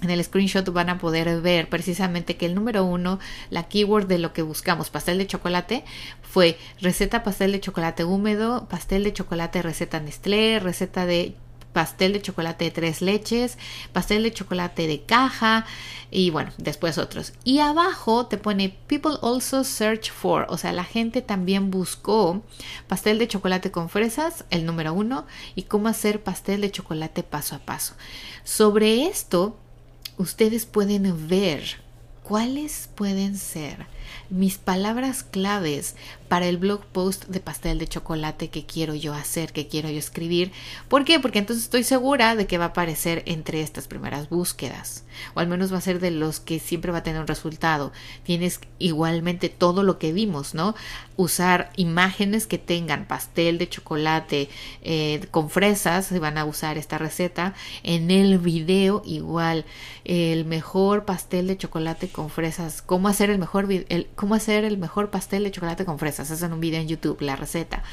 en 0.01 0.09
el 0.09 0.23
screenshot 0.23 0.71
van 0.71 0.89
a 0.89 0.97
poder 0.97 1.41
ver 1.41 1.67
precisamente 1.67 2.37
que 2.37 2.45
el 2.45 2.55
número 2.55 2.85
uno, 2.85 3.19
la 3.49 3.67
keyword 3.67 4.07
de 4.07 4.17
lo 4.17 4.33
que 4.33 4.41
buscamos, 4.41 4.89
pastel 4.89 5.17
de 5.17 5.27
chocolate, 5.27 5.83
fue 6.21 6.57
receta 6.79 7.23
pastel 7.23 7.51
de 7.51 7.59
chocolate 7.59 8.05
húmedo, 8.05 8.67
pastel 8.69 9.03
de 9.03 9.13
chocolate 9.13 9.61
receta 9.61 9.99
Nestlé, 9.99 10.59
receta 10.59 11.05
de 11.05 11.35
pastel 11.73 12.13
de 12.13 12.21
chocolate 12.21 12.65
de 12.65 12.71
tres 12.71 13.01
leches, 13.01 13.58
pastel 13.93 14.23
de 14.23 14.34
chocolate 14.34 14.88
de 14.88 15.01
caja 15.01 15.65
y 16.12 16.29
bueno, 16.29 16.51
después 16.58 16.97
otros. 16.97 17.34
Y 17.43 17.60
abajo 17.60 18.25
te 18.25 18.38
pone 18.38 18.75
People 18.88 19.17
also 19.21 19.63
search 19.63 20.12
for, 20.12 20.45
o 20.49 20.58
sea, 20.58 20.73
la 20.73 20.84
gente 20.84 21.21
también 21.21 21.71
buscó 21.71 22.41
pastel 22.88 23.19
de 23.19 23.27
chocolate 23.27 23.71
con 23.71 23.89
fresas, 23.89 24.45
el 24.49 24.65
número 24.65 24.93
uno, 24.93 25.25
y 25.55 25.63
cómo 25.63 25.88
hacer 25.88 26.23
pastel 26.23 26.62
de 26.62 26.71
chocolate 26.71 27.23
paso 27.23 27.55
a 27.55 27.60
paso. 27.60 27.93
Sobre 28.43 29.05
esto, 29.05 29.58
ustedes 30.17 30.65
pueden 30.65 31.27
ver 31.27 31.82
cuáles 32.23 32.89
pueden 32.93 33.38
ser 33.38 33.88
mis 34.29 34.58
palabras 34.58 35.23
claves 35.23 35.95
para 36.29 36.47
el 36.47 36.57
blog 36.57 36.85
post 36.85 37.25
de 37.25 37.39
pastel 37.39 37.79
de 37.79 37.87
chocolate 37.87 38.49
que 38.49 38.65
quiero 38.65 38.93
yo 38.93 39.13
hacer, 39.13 39.51
que 39.51 39.67
quiero 39.67 39.89
yo 39.89 39.97
escribir. 39.97 40.51
¿Por 40.87 41.03
qué? 41.03 41.19
Porque 41.19 41.39
entonces 41.39 41.65
estoy 41.65 41.83
segura 41.83 42.35
de 42.35 42.45
que 42.45 42.59
va 42.59 42.65
a 42.65 42.67
aparecer 42.69 43.23
entre 43.25 43.61
estas 43.61 43.87
primeras 43.87 44.29
búsquedas. 44.29 45.03
O 45.33 45.39
al 45.39 45.47
menos 45.47 45.73
va 45.73 45.79
a 45.79 45.81
ser 45.81 45.99
de 45.99 46.11
los 46.11 46.39
que 46.39 46.59
siempre 46.59 46.91
va 46.91 46.99
a 46.99 47.03
tener 47.03 47.19
un 47.19 47.27
resultado. 47.27 47.91
Tienes 48.23 48.61
igualmente 48.77 49.49
todo 49.49 49.81
lo 49.83 49.97
que 49.97 50.13
vimos, 50.13 50.53
¿no? 50.53 50.75
Usar 51.17 51.71
imágenes 51.75 52.45
que 52.45 52.59
tengan 52.59 53.07
pastel 53.07 53.57
de 53.57 53.67
chocolate 53.67 54.49
eh, 54.83 55.25
con 55.31 55.49
fresas, 55.49 56.05
se 56.05 56.19
van 56.19 56.37
a 56.37 56.45
usar 56.45 56.77
esta 56.77 56.99
receta. 56.99 57.55
En 57.81 58.11
el 58.11 58.37
video 58.37 59.01
igual, 59.03 59.65
el 60.05 60.45
mejor 60.45 61.05
pastel 61.05 61.47
de 61.47 61.57
chocolate 61.57 62.07
con 62.07 62.29
fresas. 62.29 62.83
¿Cómo 62.83 63.07
hacer 63.07 63.31
el 63.31 63.39
mejor, 63.39 63.67
cómo 64.15 64.35
hacer 64.35 64.63
el 64.63 64.77
mejor 64.77 65.09
pastel 65.09 65.43
de 65.43 65.51
chocolate 65.51 65.85
con 65.85 65.97
fresas? 65.97 66.18
Hacen 66.19 66.53
un 66.53 66.60
video 66.60 66.82
en 66.82 66.88
YouTube, 66.88 67.21
la 67.21 67.36
receta. 67.36 67.84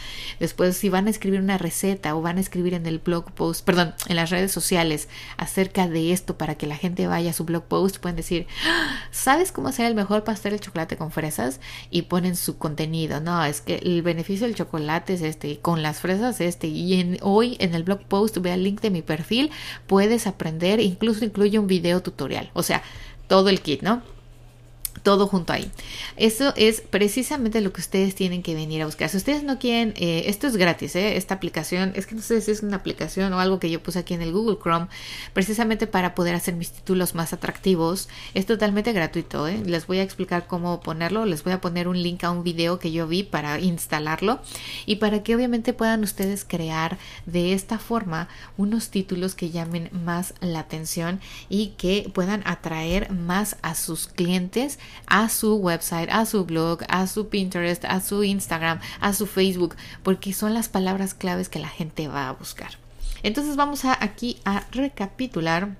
Después, 0.41 0.77
si 0.77 0.89
van 0.89 1.07
a 1.07 1.11
escribir 1.11 1.41
una 1.41 1.59
receta 1.59 2.15
o 2.15 2.23
van 2.23 2.39
a 2.39 2.41
escribir 2.41 2.75
en 2.75 2.87
el 2.87 2.99
blog 2.99 3.33
post, 3.33 3.65
perdón, 3.65 3.95
en 4.09 4.17
las 4.17 4.31
redes 4.31 4.53
sociales 4.53 5.09
acerca 5.37 5.89
de 5.89 6.13
esto 6.13 6.37
para 6.37 6.57
que 6.57 6.67
la 6.67 6.77
gente 6.77 7.07
vaya 7.07 7.31
a 7.31 7.35
su 7.35 7.45
blog 7.45 7.65
post, 7.65 7.99
pueden 7.99 8.17
decir, 8.17 8.47
ah, 8.67 9.01
¿sabes 9.11 9.53
cómo 9.53 9.69
hacer 9.69 9.87
el 9.87 9.95
mejor 9.95 10.25
pastel 10.25 10.53
de 10.53 10.61
chocolate 10.61 10.97
con 10.97 11.11
fresas? 11.11 11.61
Y 11.91 12.03
ponen 12.03 12.37
su 12.37 12.59
contenido. 12.59 13.21
No, 13.21 13.45
es 13.45 13.61
que 13.61 13.77
el 13.77 14.03
beneficio 14.03 14.47
del 14.47 14.57
chocolate 14.57 15.15
es 15.15 15.23
este, 15.23 15.49
y 15.49 15.57
con 15.57 15.83
las 15.83 16.01
fresas 16.01 16.41
este. 16.41 16.67
Y 16.67 17.19
hoy 17.23 17.57
en 17.61 17.75
el 17.75 17.85
blog 17.85 18.05
post, 18.05 18.39
ve 18.39 18.53
el 18.53 18.65
link 18.65 18.81
de 18.81 18.91
mi 18.91 19.03
perfil, 19.03 19.51
puedes 19.87 20.27
aprender, 20.27 20.81
incluso 20.81 21.25
incluye 21.25 21.59
un 21.59 21.67
video 21.67 22.03
tutorial. 22.03 22.51
O 22.55 22.63
sea, 22.63 22.83
todo 23.29 23.49
el 23.49 23.61
kit, 23.61 23.83
¿no? 23.83 24.16
Todo 25.07 25.29
junto 25.29 25.53
ahí. 25.53 25.71
Eso 26.17 26.53
es 26.57 26.81
precisamente 26.81 27.61
lo 27.61 27.73
que 27.73 27.81
ustedes 27.81 28.17
tienen 28.17 28.43
que 28.43 28.57
venir 28.57 28.83
a 28.83 28.87
buscar. 28.87 29.09
Si 29.09 29.17
ustedes 29.17 29.45
no 29.45 29.61
quieren, 29.61 29.95
eh, 29.95 30.25
esto 30.27 30.49
es 30.49 30.57
gratis, 30.57 30.97
¿eh? 30.97 31.17
esta 31.17 31.35
aplicación, 31.35 31.93
es 31.95 32.07
que 32.07 32.17
no 32.17 32.23
sé 32.23 32.41
si 32.41 32.51
es 32.51 32.65
una 32.65 32.79
aplicación 32.79 33.33
o 33.33 33.39
algo 33.39 33.61
que 33.61 33.71
yo 33.71 33.81
puse 33.81 34.01
aquí 34.01 34.15
en 34.15 34.23
el 34.23 34.33
Google 34.33 34.59
Chrome, 34.61 34.89
precisamente 35.33 35.87
para 35.87 36.17
poder 36.17 36.35
hacer 36.35 36.57
mis 36.57 36.73
títulos 36.73 37.15
más 37.15 37.33
atractivos. 37.33 38.09
Es 38.35 38.47
totalmente 38.47 38.93
gratuito, 38.93 39.47
¿eh? 39.47 39.63
les 39.65 39.87
voy 39.87 39.99
a 39.99 40.03
explicar 40.03 40.49
cómo 40.49 40.81
ponerlo, 40.81 41.25
les 41.25 41.45
voy 41.45 41.53
a 41.53 41.61
poner 41.61 41.87
un 41.87 42.03
link 42.03 42.25
a 42.25 42.33
un 42.33 42.43
video 42.43 42.81
que 42.81 42.91
yo 42.91 43.07
vi 43.07 43.23
para 43.23 43.61
instalarlo 43.61 44.41
y 44.87 44.97
para 44.97 45.23
que 45.23 45.37
obviamente 45.37 45.73
puedan 45.73 46.03
ustedes 46.03 46.45
crear 46.45 46.99
de 47.27 47.53
esta 47.53 47.79
forma 47.79 48.27
unos 48.57 48.91
títulos 48.91 49.37
que 49.37 49.51
llamen 49.51 49.89
más 49.93 50.35
la 50.41 50.59
atención 50.59 51.21
y 51.49 51.75
que 51.79 52.11
puedan 52.13 52.43
atraer 52.45 53.13
más 53.13 53.57
a 53.63 53.77
sus 53.77 54.09
clientes 54.09 54.81
a 55.07 55.29
su 55.29 55.57
website, 55.57 56.09
a 56.11 56.27
su 56.27 56.45
blog, 56.45 56.83
a 56.89 57.07
su 57.07 57.29
Pinterest, 57.29 57.85
a 57.85 58.01
su 58.01 58.25
Instagram, 58.25 58.81
a 59.01 59.13
su 59.13 59.27
Facebook, 59.27 59.77
porque 60.03 60.33
son 60.33 60.55
las 60.55 60.69
palabras 60.69 61.15
claves 61.15 61.49
que 61.49 61.59
la 61.59 61.69
gente 61.69 62.09
va 62.09 62.29
a 62.29 62.33
buscar. 62.33 62.79
Entonces 63.23 63.57
vamos 63.57 63.85
a 63.85 63.97
aquí 64.03 64.39
a 64.45 64.65
recapitular 64.71 65.77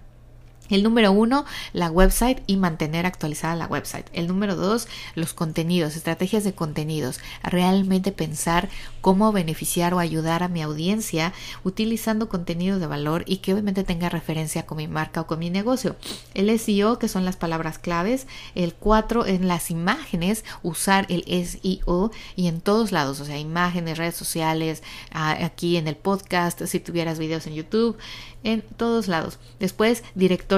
el 0.69 0.83
número 0.83 1.13
uno, 1.13 1.45
la 1.73 1.91
website 1.91 2.43
y 2.47 2.57
mantener 2.57 3.07
actualizada 3.07 3.57
la 3.57 3.67
website. 3.67 4.07
El 4.13 4.27
número 4.27 4.57
dos, 4.57 4.89
los 5.15 5.35
contenidos, 5.35 5.97
estrategias 5.97 6.45
de 6.45 6.55
contenidos. 6.55 7.21
Realmente 7.43 8.13
pensar 8.13 8.69
cómo 9.01 9.33
beneficiar 9.33 9.95
o 9.95 9.99
ayudar 9.99 10.43
a 10.43 10.49
mi 10.49 10.63
audiencia 10.63 11.33
utilizando 11.65 12.29
contenido 12.29 12.79
de 12.79 12.87
valor 12.87 13.23
y 13.27 13.39
que 13.39 13.53
obviamente 13.53 13.85
tenga 13.85 14.09
referencia 14.09 14.67
con 14.67 14.79
mi 14.79 14.89
marca 14.89 15.23
o 15.23 15.27
con 15.27 15.39
mi 15.39 15.51
negocio. 15.51 15.97
El 16.35 16.57
SEO, 16.59 16.99
que 16.99 17.09
son 17.09 17.25
las 17.25 17.37
palabras 17.37 17.79
claves. 17.79 18.27
El 18.55 18.75
cuatro, 18.75 19.27
en 19.27 19.49
las 19.49 19.71
imágenes, 19.71 20.45
usar 20.63 21.07
el 21.09 21.25
SEO 21.25 22.11
y 22.35 22.49
en 22.49 22.61
todos 22.61 22.93
lados, 22.93 23.21
o 23.21 23.25
sea, 23.25 23.39
imágenes, 23.39 23.99
redes 23.99 24.17
sociales, 24.17 24.83
ah, 25.13 25.37
aquí 25.45 25.77
en 25.77 25.89
el 25.89 25.97
podcast, 25.97 26.65
si 26.65 26.81
tuvieras 26.81 27.19
videos 27.19 27.47
en 27.47 27.55
YouTube, 27.55 27.97
en 28.45 28.63
todos 28.63 29.09
lados. 29.09 29.39
Después, 29.59 30.05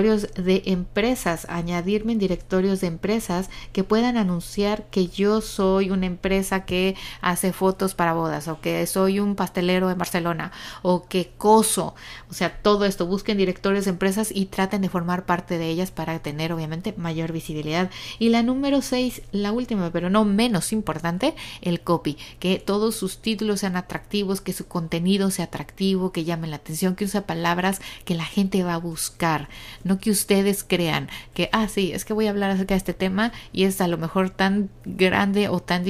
directorios 0.03 0.45
de 0.45 0.63
empresas, 0.67 1.47
añadirme 1.49 2.13
en 2.13 2.19
directorios 2.19 2.81
de 2.81 2.87
empresas 2.87 3.51
que 3.73 3.83
puedan 3.83 4.17
anunciar 4.17 4.85
que 4.91 5.09
yo 5.09 5.41
soy 5.41 5.91
una 5.91 6.07
empresa 6.07 6.65
que 6.65 6.95
hace 7.21 7.53
fotos 7.53 7.95
para 7.95 8.13
bodas 8.13 8.47
o 8.47 8.61
que 8.61 8.87
soy 8.87 9.19
un 9.19 9.35
pastelero 9.35 9.91
en 9.91 9.99
Barcelona 9.99 10.53
o 10.83 11.09
que 11.09 11.33
coso. 11.37 11.97
O 12.31 12.35
sea, 12.35 12.63
todo 12.63 12.85
esto, 12.85 13.07
busquen 13.07 13.39
directorios 13.39 13.87
de 13.87 13.91
empresas 13.91 14.31
y 14.33 14.47
traten 14.47 14.83
de 14.83 14.89
formar 14.89 15.27
parte 15.27 15.59
de 15.59 15.69
ellas 15.69 15.91
para 15.91 16.21
tener 16.21 16.53
obviamente 16.53 16.95
mayor 16.97 17.33
visibilidad. 17.33 17.91
Y 18.21 18.29
la 18.29 18.45
número 18.45 18.83
6, 18.83 19.23
la 19.33 19.51
última, 19.51 19.91
pero 19.91 20.11
no 20.11 20.25
menos 20.25 20.73
importante, 20.73 21.35
el 21.61 21.81
copy, 21.81 22.17
que 22.39 22.59
todos 22.61 22.95
sus 22.95 23.19
títulos 23.19 23.61
sean 23.61 23.77
atractivos, 23.77 24.41
que 24.41 24.53
su 24.53 24.69
contenido 24.69 25.33
sea 25.33 25.47
atractivo, 25.47 26.13
que 26.13 26.25
llamen 26.25 26.51
la 26.51 26.57
atención, 26.57 26.95
que 26.95 27.05
use 27.05 27.21
palabras 27.23 27.81
que 28.05 28.15
la 28.15 28.25
gente 28.25 28.63
va 28.63 28.75
a 28.75 28.79
buscar, 28.79 29.49
no 29.89 29.99
que 29.99 30.11
ustedes 30.11 30.63
crean 30.63 31.09
que, 31.35 31.49
ah, 31.53 31.67
sí, 31.67 31.93
es 31.93 32.05
que 32.05 32.13
voy 32.13 32.27
a 32.27 32.31
hablar 32.31 32.51
acerca 32.51 32.75
de 32.75 32.79
este 32.79 32.95
tema 32.95 33.33
y 33.53 33.65
es 33.65 33.81
a 33.81 33.89
lo 33.89 33.99
mejor 33.99 34.31
tan 34.31 34.69
grande 34.85 35.49
o 35.49 35.61
tan, 35.61 35.85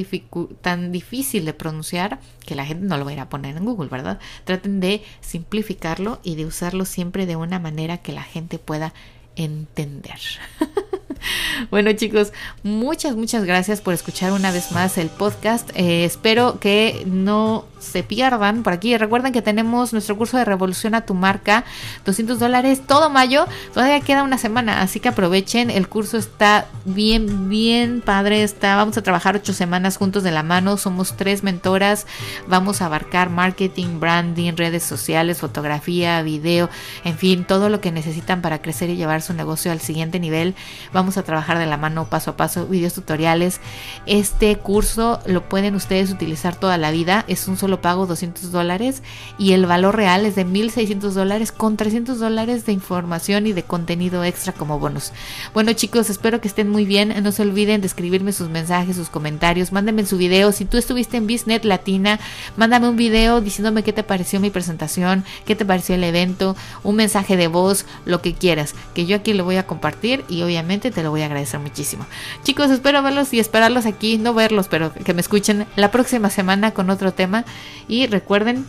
tan 0.61 0.93
difícil 0.93 1.45
de 1.45 1.53
pronunciar 1.53 2.21
que 2.47 2.55
la 2.55 2.65
gente 2.65 2.87
no 2.87 2.97
lo 2.97 3.05
va 3.05 3.11
a 3.11 3.15
ir 3.15 3.21
a 3.21 3.29
poner 3.29 3.57
en 3.57 3.65
Google, 3.65 3.89
¿verdad? 3.89 4.21
Traten 4.45 4.81
de 4.81 5.03
simplificarlo 5.21 6.21
y 6.23 6.37
de 6.37 6.47
usarlo 6.47 6.85
siempre 6.85 7.27
de 7.27 7.37
una 7.37 7.59
manera 7.59 7.99
que 7.99 8.13
la 8.13 8.23
gente 8.23 8.59
pueda 8.59 8.95
entender. 9.37 10.21
bueno 11.71 11.93
chicos, 11.93 12.33
muchas, 12.63 13.17
muchas 13.17 13.45
gracias 13.45 13.81
por 13.81 13.95
escuchar 13.95 14.33
una 14.33 14.51
vez 14.51 14.73
más 14.73 14.99
el 14.99 15.09
podcast. 15.09 15.71
Eh, 15.75 16.05
espero 16.05 16.59
que 16.61 17.03
no 17.07 17.65
se 17.79 18.03
pierdan 18.03 18.63
por 18.63 18.73
aquí. 18.73 18.97
Recuerden 18.97 19.33
que 19.33 19.43
tenemos 19.43 19.93
nuestro 19.93 20.17
curso 20.17 20.37
de 20.37 20.45
Revolución 20.45 20.95
a 20.95 21.03
tu 21.03 21.15
marca, 21.15 21.65
200 22.05 22.39
dólares 22.39 22.83
todo 22.87 23.11
mayo. 23.11 23.47
Todavía 23.73 24.01
queda 24.01 24.23
una 24.23 24.39
semana, 24.39 24.83
así 24.83 25.01
que 25.01 25.09
aprovechen. 25.09 25.71
El 25.71 25.89
curso 25.89 26.17
está 26.17 26.67
bien, 26.85 27.49
bien 27.49 28.03
padre. 28.05 28.43
Está, 28.43 28.77
vamos 28.77 28.97
a 28.97 29.03
trabajar 29.03 29.37
ocho 29.37 29.53
semanas 29.53 29.97
juntos 29.97 30.23
de 30.23 30.31
la 30.31 30.43
mano. 30.43 30.77
Somos 30.77 31.17
tres 31.17 31.43
mentoras. 31.43 32.07
Vamos 32.47 32.83
a 32.83 32.87
abarcar 32.87 33.31
marketing, 33.31 34.01
branding, 34.01 34.55
redes 34.57 34.83
sociales, 34.83 35.39
fotografía, 35.39 36.23
video, 36.23 36.69
en 37.05 37.17
fin, 37.17 37.45
todo 37.45 37.69
lo 37.69 37.81
que 37.81 37.93
necesitan 37.93 38.43
para 38.43 38.61
crecer 38.61 38.91
y 38.91 38.97
llevar 38.97 39.23
su 39.23 39.35
negocio 39.35 39.73
al 39.73 39.81
siguiente 39.81 40.21
nivel. 40.21 40.55
Vamos 40.93 41.08
a 41.17 41.23
trabajar 41.23 41.59
de 41.59 41.67
la 41.67 41.77
mano 41.77 42.07
paso 42.07 42.33
a 42.33 42.37
paso, 42.37 42.67
videos 42.67 42.95
tutoriales. 42.95 43.61
Este 44.07 44.57
curso 44.57 45.21
lo 45.27 45.49
pueden 45.49 45.75
ustedes 45.75 46.11
utilizar 46.11 46.57
toda 46.57 46.77
la 46.77 46.91
vida. 46.91 47.25
Es 47.29 47.49
un 47.49 47.57
solo 47.57 47.81
pago 47.81 48.07
200 48.07 48.53
dólares 48.53 49.03
y 49.39 49.53
el 49.53 49.67
valor 49.67 49.97
real 49.97 50.27
es 50.27 50.35
de 50.35 50.45
1600 50.45 51.15
dólares 51.15 51.53
con 51.53 51.77
300 51.77 52.19
dólares 52.19 52.67
de 52.67 52.73
información 52.73 53.47
y 53.47 53.53
de 53.53 53.63
contenido 53.63 54.25
extra 54.25 54.53
como 54.53 54.79
bonus. 54.79 55.13
Bueno 55.55 55.73
chicos, 55.73 56.11
espero 56.11 56.41
que 56.41 56.49
estén 56.49 56.69
muy 56.69 56.85
bien. 56.85 57.15
No 57.23 57.33
se 57.33 57.43
olviden 57.43 57.81
de 57.81 57.87
escribirme 57.87 58.33
sus 58.33 58.49
mensajes, 58.49 58.97
sus 58.97 59.09
comentarios. 59.09 59.73
Mándenme 59.73 60.05
su 60.05 60.19
video. 60.19 60.53
Si 60.53 60.65
tú 60.65 60.77
estuviste 60.77 61.17
en 61.17 61.27
Biznet 61.27 61.65
Latina, 61.65 62.21
mándame 62.57 62.89
un 62.89 62.97
video 62.97 63.41
diciéndome 63.41 63.83
qué 63.83 63.93
te 63.93 64.03
pareció 64.03 64.41
mi 64.41 64.51
presentación, 64.51 65.25
qué 65.47 65.55
te 65.55 65.65
pareció 65.65 65.95
el 65.95 66.05
evento, 66.05 66.57
un 66.83 66.97
mensaje 66.97 67.37
de 67.37 67.49
voz, 67.49 67.87
lo 68.05 68.21
que 68.21 68.35
quieras, 68.35 68.75
que 68.95 69.07
yo 69.07 69.17
aquí 69.17 69.33
lo 69.35 69.45
voy 69.45 69.57
a 69.57 69.67
compartir 69.67 70.25
y 70.29 70.43
obviamente 70.43 70.91
te 70.91 70.98
lo 71.03 71.11
voy 71.11 71.23
a 71.23 71.27
agradecer 71.27 71.61
muchísimo. 71.61 72.07
Chicos, 72.43 72.71
espero 72.71 73.03
verlos 73.03 73.33
y 73.33 73.41
esperarlos 73.41 73.87
aquí, 73.87 74.19
no 74.19 74.35
verlos, 74.35 74.69
pero 74.69 74.93
que 74.93 75.15
me 75.15 75.21
escuchen 75.21 75.67
la 75.77 75.91
próxima 75.91 76.31
semana 76.31 76.73
con 76.73 76.91
otro 76.91 77.13
tema. 77.13 77.45
Y 77.89 78.07
recuerden 78.07 78.67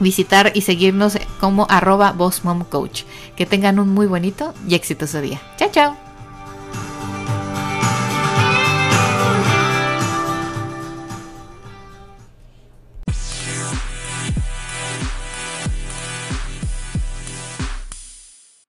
visitar 0.00 0.52
y 0.54 0.62
seguirnos 0.62 1.18
como 1.40 1.66
arroba 1.70 2.14
Coach. 2.68 3.04
Que 3.36 3.46
tengan 3.46 3.78
un 3.78 3.88
muy 3.88 4.06
bonito 4.06 4.54
y 4.68 4.74
exitoso 4.74 5.20
día. 5.20 5.40
Chao, 5.56 5.70
chao. 5.70 6.11